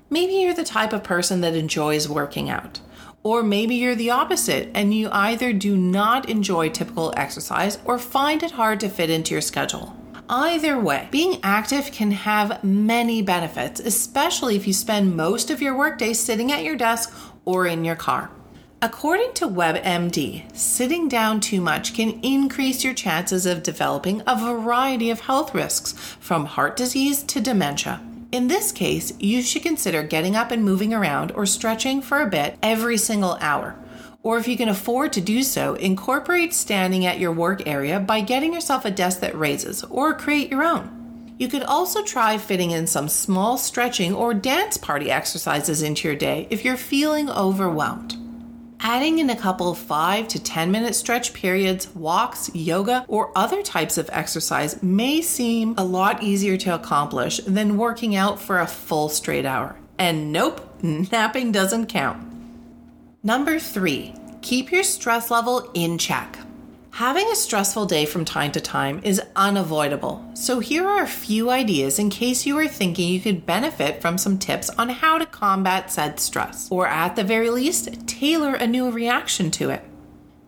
Maybe 0.09 0.33
you're 0.33 0.55
the 0.55 0.65
type 0.65 0.95
of 0.95 1.05
person 1.05 1.43
that 1.43 1.55
enjoys 1.55 2.09
working 2.09 2.49
out. 2.49 2.81
Or 3.23 3.43
maybe 3.43 3.75
you're 3.75 3.95
the 3.95 4.11
opposite 4.11 4.71
and 4.75 4.95
you 4.95 5.11
either 5.13 5.53
do 5.53 5.77
not 5.77 6.27
enjoy 6.31 6.71
typical 6.71 7.13
exercise 7.19 7.79
or 7.85 7.99
find 7.99 8.43
it 8.43 8.53
hard 8.53 8.81
to 8.81 8.89
fit 8.89 9.11
into 9.11 9.35
your 9.35 9.43
schedule. 9.43 9.95
Either 10.31 10.81
way, 10.81 11.07
being 11.11 11.39
active 11.43 11.93
can 11.93 12.13
have 12.13 12.65
many 12.65 13.21
benefits, 13.21 13.79
especially 13.79 14.57
if 14.57 14.67
you 14.67 14.73
spend 14.73 15.15
most 15.15 15.51
of 15.51 15.61
your 15.61 15.77
workday 15.77 16.15
sitting 16.15 16.51
at 16.51 16.65
your 16.65 16.77
desk 16.77 17.15
or 17.45 17.67
in 17.67 17.85
your 17.85 17.97
car. 17.97 18.31
According 18.85 19.35
to 19.35 19.47
WebMD, 19.47 20.57
sitting 20.57 21.09
down 21.09 21.39
too 21.39 21.61
much 21.61 21.95
can 21.95 22.19
increase 22.25 22.83
your 22.83 22.95
chances 22.95 23.47
of 23.47 23.63
developing 23.63 24.25
a 24.27 24.35
variety 24.35 25.09
of 25.11 25.21
health 25.21 25.55
risks, 25.55 25.93
from 26.19 26.47
heart 26.47 26.75
disease 26.75 27.23
to 27.23 27.41
dementia. 27.41 28.01
In 28.33 28.49
this 28.49 28.73
case, 28.73 29.13
you 29.21 29.41
should 29.41 29.63
consider 29.63 30.03
getting 30.03 30.35
up 30.35 30.51
and 30.51 30.65
moving 30.65 30.93
around 30.93 31.31
or 31.31 31.47
stretching 31.47 32.03
for 32.03 32.23
a 32.23 32.27
bit 32.29 32.59
every 32.61 32.97
single 32.97 33.39
hour. 33.41 33.77
Or 34.25 34.37
if 34.37 34.49
you 34.49 34.57
can 34.57 34.69
afford 34.69 35.13
to 35.13 35.21
do 35.21 35.45
so, 35.45 35.75
incorporate 35.75 36.53
standing 36.53 37.07
at 37.07 37.21
your 37.21 37.31
work 37.31 37.65
area 37.69 38.01
by 38.01 38.21
getting 38.21 38.53
yourself 38.53 38.85
a 38.85 38.91
desk 38.91 39.21
that 39.21 39.39
raises 39.39 39.85
or 39.85 40.13
create 40.13 40.51
your 40.51 40.65
own. 40.65 41.35
You 41.39 41.47
could 41.47 41.63
also 41.63 42.03
try 42.03 42.37
fitting 42.37 42.73
in 42.73 42.89
some 42.89 43.07
small 43.07 43.59
stretching 43.59 44.13
or 44.13 44.35
dance 44.35 44.77
party 44.77 45.09
exercises 45.09 45.83
into 45.83 46.09
your 46.09 46.17
day 46.17 46.49
if 46.51 46.65
you're 46.65 46.77
feeling 46.77 47.31
overwhelmed. 47.31 48.19
Adding 48.85 49.21
in 49.21 49.31
a 49.31 49.37
couple 49.37 49.73
5 49.77 50.27
to 50.27 50.43
10 50.43 50.73
minute 50.73 50.97
stretch 50.97 51.33
periods, 51.33 51.87
walks, 51.95 52.51
yoga, 52.53 53.05
or 53.07 53.31
other 53.37 53.63
types 53.63 53.97
of 53.97 54.11
exercise 54.13 54.83
may 54.83 55.23
seem 55.23 55.77
a 55.79 55.85
lot 55.85 56.21
easier 56.21 56.57
to 56.57 56.75
accomplish 56.75 57.37
than 57.47 57.77
working 57.77 58.17
out 58.17 58.41
for 58.41 58.59
a 58.59 58.67
full 58.67 59.09
straight 59.09 59.47
hour. 59.47 59.77
And 59.99 60.33
nope, 60.33 60.69
napping 60.83 61.53
doesn't 61.53 61.87
count. 61.87 62.27
Number 63.23 63.61
3, 63.61 64.15
keep 64.41 64.73
your 64.73 64.83
stress 64.83 65.31
level 65.31 65.71
in 65.75 65.97
check. 65.97 66.37
Having 66.97 67.33
a 67.33 67.37
stressful 67.37 67.87
day 67.87 68.05
from 68.05 68.27
time 68.27 68.53
to 68.53 68.61
time 68.61 69.01
is 69.03 69.23
unavoidable, 69.35 70.23
so 70.35 70.61
here 70.61 70.87
are 70.87 71.03
a 71.03 71.09
few 71.09 71.49
ideas 71.49 71.99
in 71.99 72.11
case 72.11 72.45
you 72.45 72.59
are 72.59 72.69
thinking 72.69 73.09
you 73.09 73.19
could 73.19 73.47
benefit 73.47 74.03
from 74.03 74.19
some 74.19 74.39
tips 74.39 74.69
on 74.77 74.91
how 74.91 75.17
to 75.17 75.25
combat 75.25 75.91
said 75.91 76.21
stress, 76.21 76.71
or 76.71 76.87
at 76.87 77.17
the 77.17 77.25
very 77.25 77.49
least, 77.49 78.07
tailor 78.07 78.55
a 78.55 78.67
new 78.67 78.91
reaction 78.91 79.51
to 79.53 79.71
it. 79.71 79.83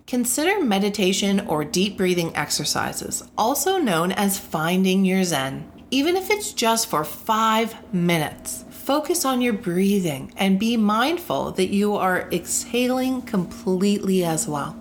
Consider 0.07 0.63
meditation 0.63 1.41
or 1.47 1.65
deep 1.65 1.97
breathing 1.97 2.37
exercises, 2.37 3.27
also 3.39 3.79
known 3.79 4.13
as 4.13 4.39
finding 4.39 5.07
your 5.07 5.25
Zen. 5.25 5.67
Even 5.91 6.15
if 6.15 6.29
it's 6.29 6.53
just 6.53 6.89
for 6.89 7.05
five 7.05 7.75
minutes, 7.95 8.67
focus 8.69 9.25
on 9.25 9.41
your 9.41 9.55
breathing 9.55 10.31
and 10.37 10.61
be 10.61 10.77
mindful 10.77 11.53
that 11.53 11.71
you 11.71 11.97
are 11.97 12.29
exhaling 12.31 13.23
completely 13.23 14.23
as 14.23 14.47
well. 14.47 14.79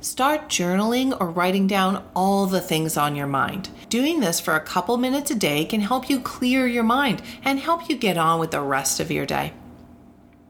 Start 0.00 0.48
journaling 0.48 1.20
or 1.20 1.28
writing 1.28 1.66
down 1.66 2.04
all 2.14 2.46
the 2.46 2.60
things 2.60 2.96
on 2.96 3.16
your 3.16 3.26
mind. 3.26 3.68
Doing 3.88 4.20
this 4.20 4.38
for 4.38 4.54
a 4.54 4.60
couple 4.60 4.96
minutes 4.96 5.32
a 5.32 5.34
day 5.34 5.64
can 5.64 5.80
help 5.80 6.08
you 6.08 6.20
clear 6.20 6.68
your 6.68 6.84
mind 6.84 7.20
and 7.42 7.58
help 7.58 7.88
you 7.88 7.96
get 7.96 8.16
on 8.16 8.38
with 8.38 8.52
the 8.52 8.60
rest 8.60 9.00
of 9.00 9.10
your 9.10 9.26
day. 9.26 9.52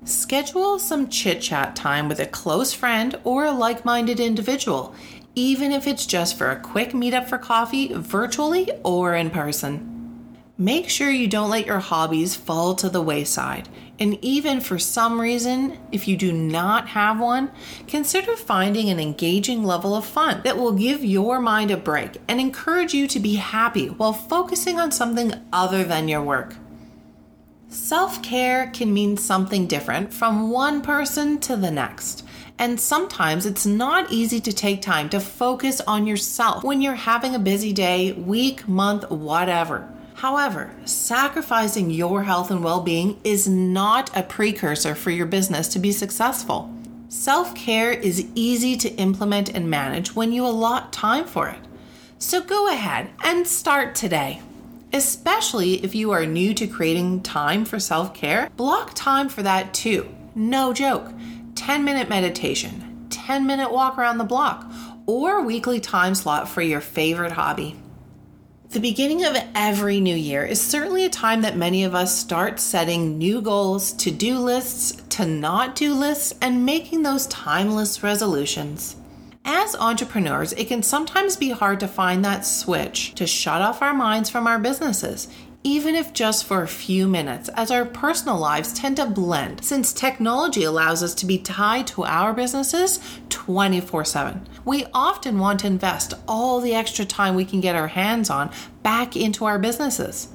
Schedule 0.04 0.78
some 0.78 1.08
chit 1.08 1.40
chat 1.40 1.74
time 1.74 2.10
with 2.10 2.20
a 2.20 2.26
close 2.26 2.74
friend 2.74 3.18
or 3.24 3.46
a 3.46 3.50
like 3.50 3.86
minded 3.86 4.20
individual, 4.20 4.94
even 5.34 5.72
if 5.72 5.86
it's 5.86 6.04
just 6.04 6.36
for 6.36 6.50
a 6.50 6.60
quick 6.60 6.90
meetup 6.90 7.26
for 7.26 7.38
coffee, 7.38 7.90
virtually 7.94 8.70
or 8.84 9.14
in 9.14 9.30
person. 9.30 9.94
Make 10.58 10.90
sure 10.90 11.10
you 11.10 11.26
don't 11.26 11.50
let 11.50 11.66
your 11.66 11.78
hobbies 11.78 12.36
fall 12.36 12.74
to 12.74 12.90
the 12.90 13.00
wayside. 13.00 13.68
And 14.00 14.22
even 14.22 14.60
for 14.60 14.78
some 14.78 15.20
reason, 15.20 15.76
if 15.90 16.06
you 16.06 16.16
do 16.16 16.32
not 16.32 16.88
have 16.88 17.18
one, 17.18 17.50
consider 17.88 18.36
finding 18.36 18.88
an 18.90 19.00
engaging 19.00 19.64
level 19.64 19.94
of 19.96 20.06
fun 20.06 20.40
that 20.44 20.56
will 20.56 20.72
give 20.72 21.04
your 21.04 21.40
mind 21.40 21.72
a 21.72 21.76
break 21.76 22.20
and 22.28 22.40
encourage 22.40 22.94
you 22.94 23.08
to 23.08 23.18
be 23.18 23.36
happy 23.36 23.88
while 23.88 24.12
focusing 24.12 24.78
on 24.78 24.92
something 24.92 25.32
other 25.52 25.82
than 25.82 26.06
your 26.06 26.22
work. 26.22 26.54
Self 27.68 28.22
care 28.22 28.70
can 28.70 28.94
mean 28.94 29.16
something 29.16 29.66
different 29.66 30.14
from 30.14 30.50
one 30.50 30.80
person 30.80 31.38
to 31.40 31.56
the 31.56 31.70
next. 31.70 32.24
And 32.56 32.80
sometimes 32.80 33.46
it's 33.46 33.66
not 33.66 34.10
easy 34.10 34.40
to 34.40 34.52
take 34.52 34.80
time 34.80 35.08
to 35.10 35.20
focus 35.20 35.80
on 35.86 36.06
yourself 36.06 36.64
when 36.64 36.80
you're 36.80 36.94
having 36.94 37.34
a 37.34 37.38
busy 37.38 37.72
day, 37.72 38.12
week, 38.12 38.66
month, 38.66 39.10
whatever. 39.10 39.92
However, 40.18 40.74
sacrificing 40.84 41.90
your 41.90 42.24
health 42.24 42.50
and 42.50 42.64
well 42.64 42.80
being 42.80 43.20
is 43.22 43.46
not 43.48 44.10
a 44.16 44.24
precursor 44.24 44.96
for 44.96 45.12
your 45.12 45.26
business 45.26 45.68
to 45.68 45.78
be 45.78 45.92
successful. 45.92 46.74
Self 47.08 47.54
care 47.54 47.92
is 47.92 48.26
easy 48.34 48.76
to 48.78 48.92
implement 48.96 49.54
and 49.54 49.70
manage 49.70 50.16
when 50.16 50.32
you 50.32 50.44
allot 50.44 50.92
time 50.92 51.24
for 51.24 51.48
it. 51.48 51.60
So 52.18 52.40
go 52.40 52.68
ahead 52.68 53.10
and 53.22 53.46
start 53.46 53.94
today. 53.94 54.42
Especially 54.92 55.84
if 55.84 55.94
you 55.94 56.10
are 56.10 56.26
new 56.26 56.52
to 56.52 56.66
creating 56.66 57.22
time 57.22 57.64
for 57.64 57.78
self 57.78 58.12
care, 58.12 58.50
block 58.56 58.94
time 58.96 59.28
for 59.28 59.44
that 59.44 59.72
too. 59.72 60.08
No 60.34 60.72
joke. 60.72 61.12
10 61.54 61.84
minute 61.84 62.08
meditation, 62.08 63.06
10 63.10 63.46
minute 63.46 63.70
walk 63.70 63.96
around 63.96 64.18
the 64.18 64.24
block, 64.24 64.68
or 65.06 65.42
weekly 65.42 65.78
time 65.78 66.16
slot 66.16 66.48
for 66.48 66.60
your 66.60 66.80
favorite 66.80 67.32
hobby. 67.32 67.76
The 68.70 68.80
beginning 68.80 69.24
of 69.24 69.34
every 69.54 69.98
new 69.98 70.14
year 70.14 70.44
is 70.44 70.60
certainly 70.60 71.06
a 71.06 71.08
time 71.08 71.40
that 71.40 71.56
many 71.56 71.84
of 71.84 71.94
us 71.94 72.14
start 72.14 72.60
setting 72.60 73.16
new 73.16 73.40
goals, 73.40 73.94
to 73.94 74.10
do 74.10 74.38
lists, 74.38 75.02
to 75.08 75.24
not 75.24 75.74
do 75.74 75.94
lists, 75.94 76.34
and 76.42 76.66
making 76.66 77.02
those 77.02 77.26
timeless 77.28 78.02
resolutions. 78.02 78.96
As 79.42 79.74
entrepreneurs, 79.76 80.52
it 80.52 80.66
can 80.66 80.82
sometimes 80.82 81.34
be 81.34 81.48
hard 81.48 81.80
to 81.80 81.88
find 81.88 82.22
that 82.26 82.44
switch 82.44 83.14
to 83.14 83.26
shut 83.26 83.62
off 83.62 83.80
our 83.80 83.94
minds 83.94 84.28
from 84.28 84.46
our 84.46 84.58
businesses, 84.58 85.28
even 85.64 85.94
if 85.94 86.12
just 86.12 86.44
for 86.44 86.62
a 86.62 86.68
few 86.68 87.08
minutes, 87.08 87.48
as 87.50 87.70
our 87.70 87.84
personal 87.84 88.38
lives 88.38 88.72
tend 88.72 88.96
to 88.96 89.06
blend 89.06 89.64
since 89.64 89.92
technology 89.92 90.62
allows 90.62 91.02
us 91.02 91.14
to 91.14 91.26
be 91.26 91.38
tied 91.38 91.86
to 91.88 92.04
our 92.04 92.32
businesses 92.32 93.00
24 93.28 94.04
7. 94.04 94.48
We 94.64 94.86
often 94.94 95.38
want 95.38 95.60
to 95.60 95.66
invest 95.66 96.14
all 96.28 96.60
the 96.60 96.74
extra 96.74 97.04
time 97.04 97.34
we 97.34 97.44
can 97.44 97.60
get 97.60 97.74
our 97.74 97.88
hands 97.88 98.30
on 98.30 98.50
back 98.82 99.16
into 99.16 99.44
our 99.44 99.58
businesses. 99.58 100.28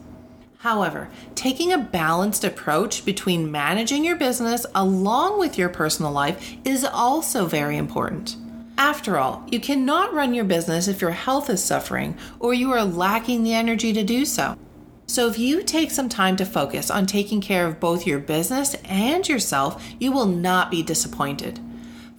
However, 0.59 1.09
taking 1.35 1.73
a 1.73 1.77
balanced 1.77 2.43
approach 2.43 3.03
between 3.03 3.51
managing 3.51 4.05
your 4.05 4.15
business 4.15 4.65
along 4.73 5.39
with 5.39 5.57
your 5.57 5.69
personal 5.69 6.11
life 6.11 6.55
is 6.63 6.85
also 6.85 7.45
very 7.45 7.75
important. 7.75 8.37
After 8.77 9.17
all, 9.17 9.45
you 9.51 9.59
cannot 9.59 10.13
run 10.13 10.33
your 10.33 10.45
business 10.45 10.87
if 10.87 11.01
your 11.01 11.11
health 11.11 11.49
is 11.49 11.63
suffering 11.63 12.17
or 12.39 12.53
you 12.53 12.71
are 12.71 12.83
lacking 12.83 13.43
the 13.43 13.53
energy 13.53 13.93
to 13.93 14.03
do 14.03 14.25
so. 14.25 14.57
So, 15.05 15.27
if 15.27 15.37
you 15.37 15.63
take 15.63 15.91
some 15.91 16.09
time 16.09 16.35
to 16.37 16.45
focus 16.45 16.89
on 16.89 17.05
taking 17.05 17.41
care 17.41 17.67
of 17.67 17.79
both 17.79 18.07
your 18.07 18.19
business 18.19 18.75
and 18.85 19.27
yourself, 19.27 19.83
you 19.99 20.11
will 20.11 20.25
not 20.25 20.71
be 20.71 20.81
disappointed. 20.81 21.59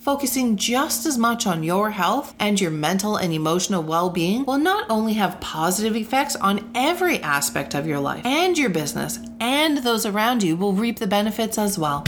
Focusing 0.04 0.58
just 0.58 1.06
as 1.06 1.16
much 1.16 1.46
on 1.46 1.62
your 1.62 1.90
health 1.90 2.34
and 2.38 2.60
your 2.60 2.70
mental 2.70 3.16
and 3.16 3.32
emotional 3.32 3.82
well 3.82 4.10
being 4.10 4.44
will 4.44 4.58
not 4.58 4.84
only 4.90 5.14
have 5.14 5.40
positive 5.40 5.96
effects 5.96 6.36
on 6.36 6.70
every 6.74 7.20
aspect 7.20 7.74
of 7.74 7.86
your 7.86 7.98
life 7.98 8.24
and 8.26 8.58
your 8.58 8.68
business, 8.68 9.18
and 9.40 9.78
those 9.78 10.04
around 10.04 10.42
you 10.42 10.56
will 10.56 10.74
reap 10.74 10.98
the 10.98 11.06
benefits 11.06 11.56
as 11.56 11.78
well. 11.78 12.04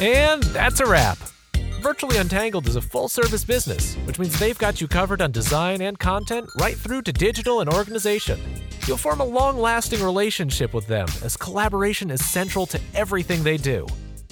And 0.00 0.42
that's 0.44 0.80
a 0.80 0.86
wrap. 0.86 1.18
Virtually 1.82 2.16
Untangled 2.16 2.66
is 2.66 2.76
a 2.76 2.80
full 2.80 3.08
service 3.08 3.44
business, 3.44 3.94
which 4.06 4.18
means 4.18 4.38
they've 4.38 4.58
got 4.58 4.80
you 4.80 4.88
covered 4.88 5.20
on 5.20 5.30
design 5.30 5.82
and 5.82 5.98
content 5.98 6.48
right 6.58 6.76
through 6.76 7.02
to 7.02 7.12
digital 7.12 7.60
and 7.60 7.68
organization. 7.68 8.40
You'll 8.88 8.96
form 8.96 9.20
a 9.20 9.24
long 9.24 9.58
lasting 9.58 10.02
relationship 10.02 10.72
with 10.72 10.86
them 10.86 11.06
as 11.22 11.36
collaboration 11.36 12.10
is 12.10 12.24
central 12.24 12.64
to 12.66 12.80
everything 12.94 13.42
they 13.42 13.58
do. 13.58 13.86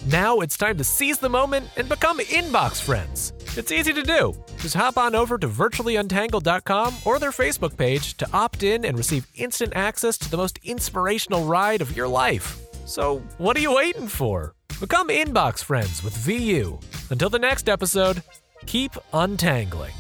Now 0.06 0.40
it's 0.40 0.56
time 0.56 0.78
to 0.78 0.84
seize 0.84 1.18
the 1.18 1.28
moment 1.28 1.68
and 1.76 1.90
become 1.90 2.20
inbox 2.20 2.80
friends. 2.80 3.34
It's 3.58 3.70
easy 3.70 3.92
to 3.92 4.02
do. 4.02 4.32
Just 4.56 4.74
hop 4.74 4.96
on 4.96 5.14
over 5.14 5.36
to 5.36 5.46
virtuallyuntangled.com 5.46 6.94
or 7.04 7.18
their 7.18 7.32
Facebook 7.32 7.76
page 7.76 8.16
to 8.16 8.26
opt 8.32 8.62
in 8.62 8.86
and 8.86 8.96
receive 8.96 9.26
instant 9.34 9.74
access 9.76 10.16
to 10.16 10.30
the 10.30 10.38
most 10.38 10.58
inspirational 10.62 11.44
ride 11.44 11.82
of 11.82 11.94
your 11.94 12.08
life. 12.08 12.58
So, 12.86 13.18
what 13.36 13.58
are 13.58 13.60
you 13.60 13.74
waiting 13.74 14.08
for? 14.08 14.54
Become 14.80 15.08
inbox 15.08 15.62
friends 15.62 16.02
with 16.02 16.16
VU. 16.16 16.78
Until 17.10 17.28
the 17.28 17.38
next 17.38 17.68
episode, 17.68 18.22
keep 18.64 18.92
untangling. 19.12 19.92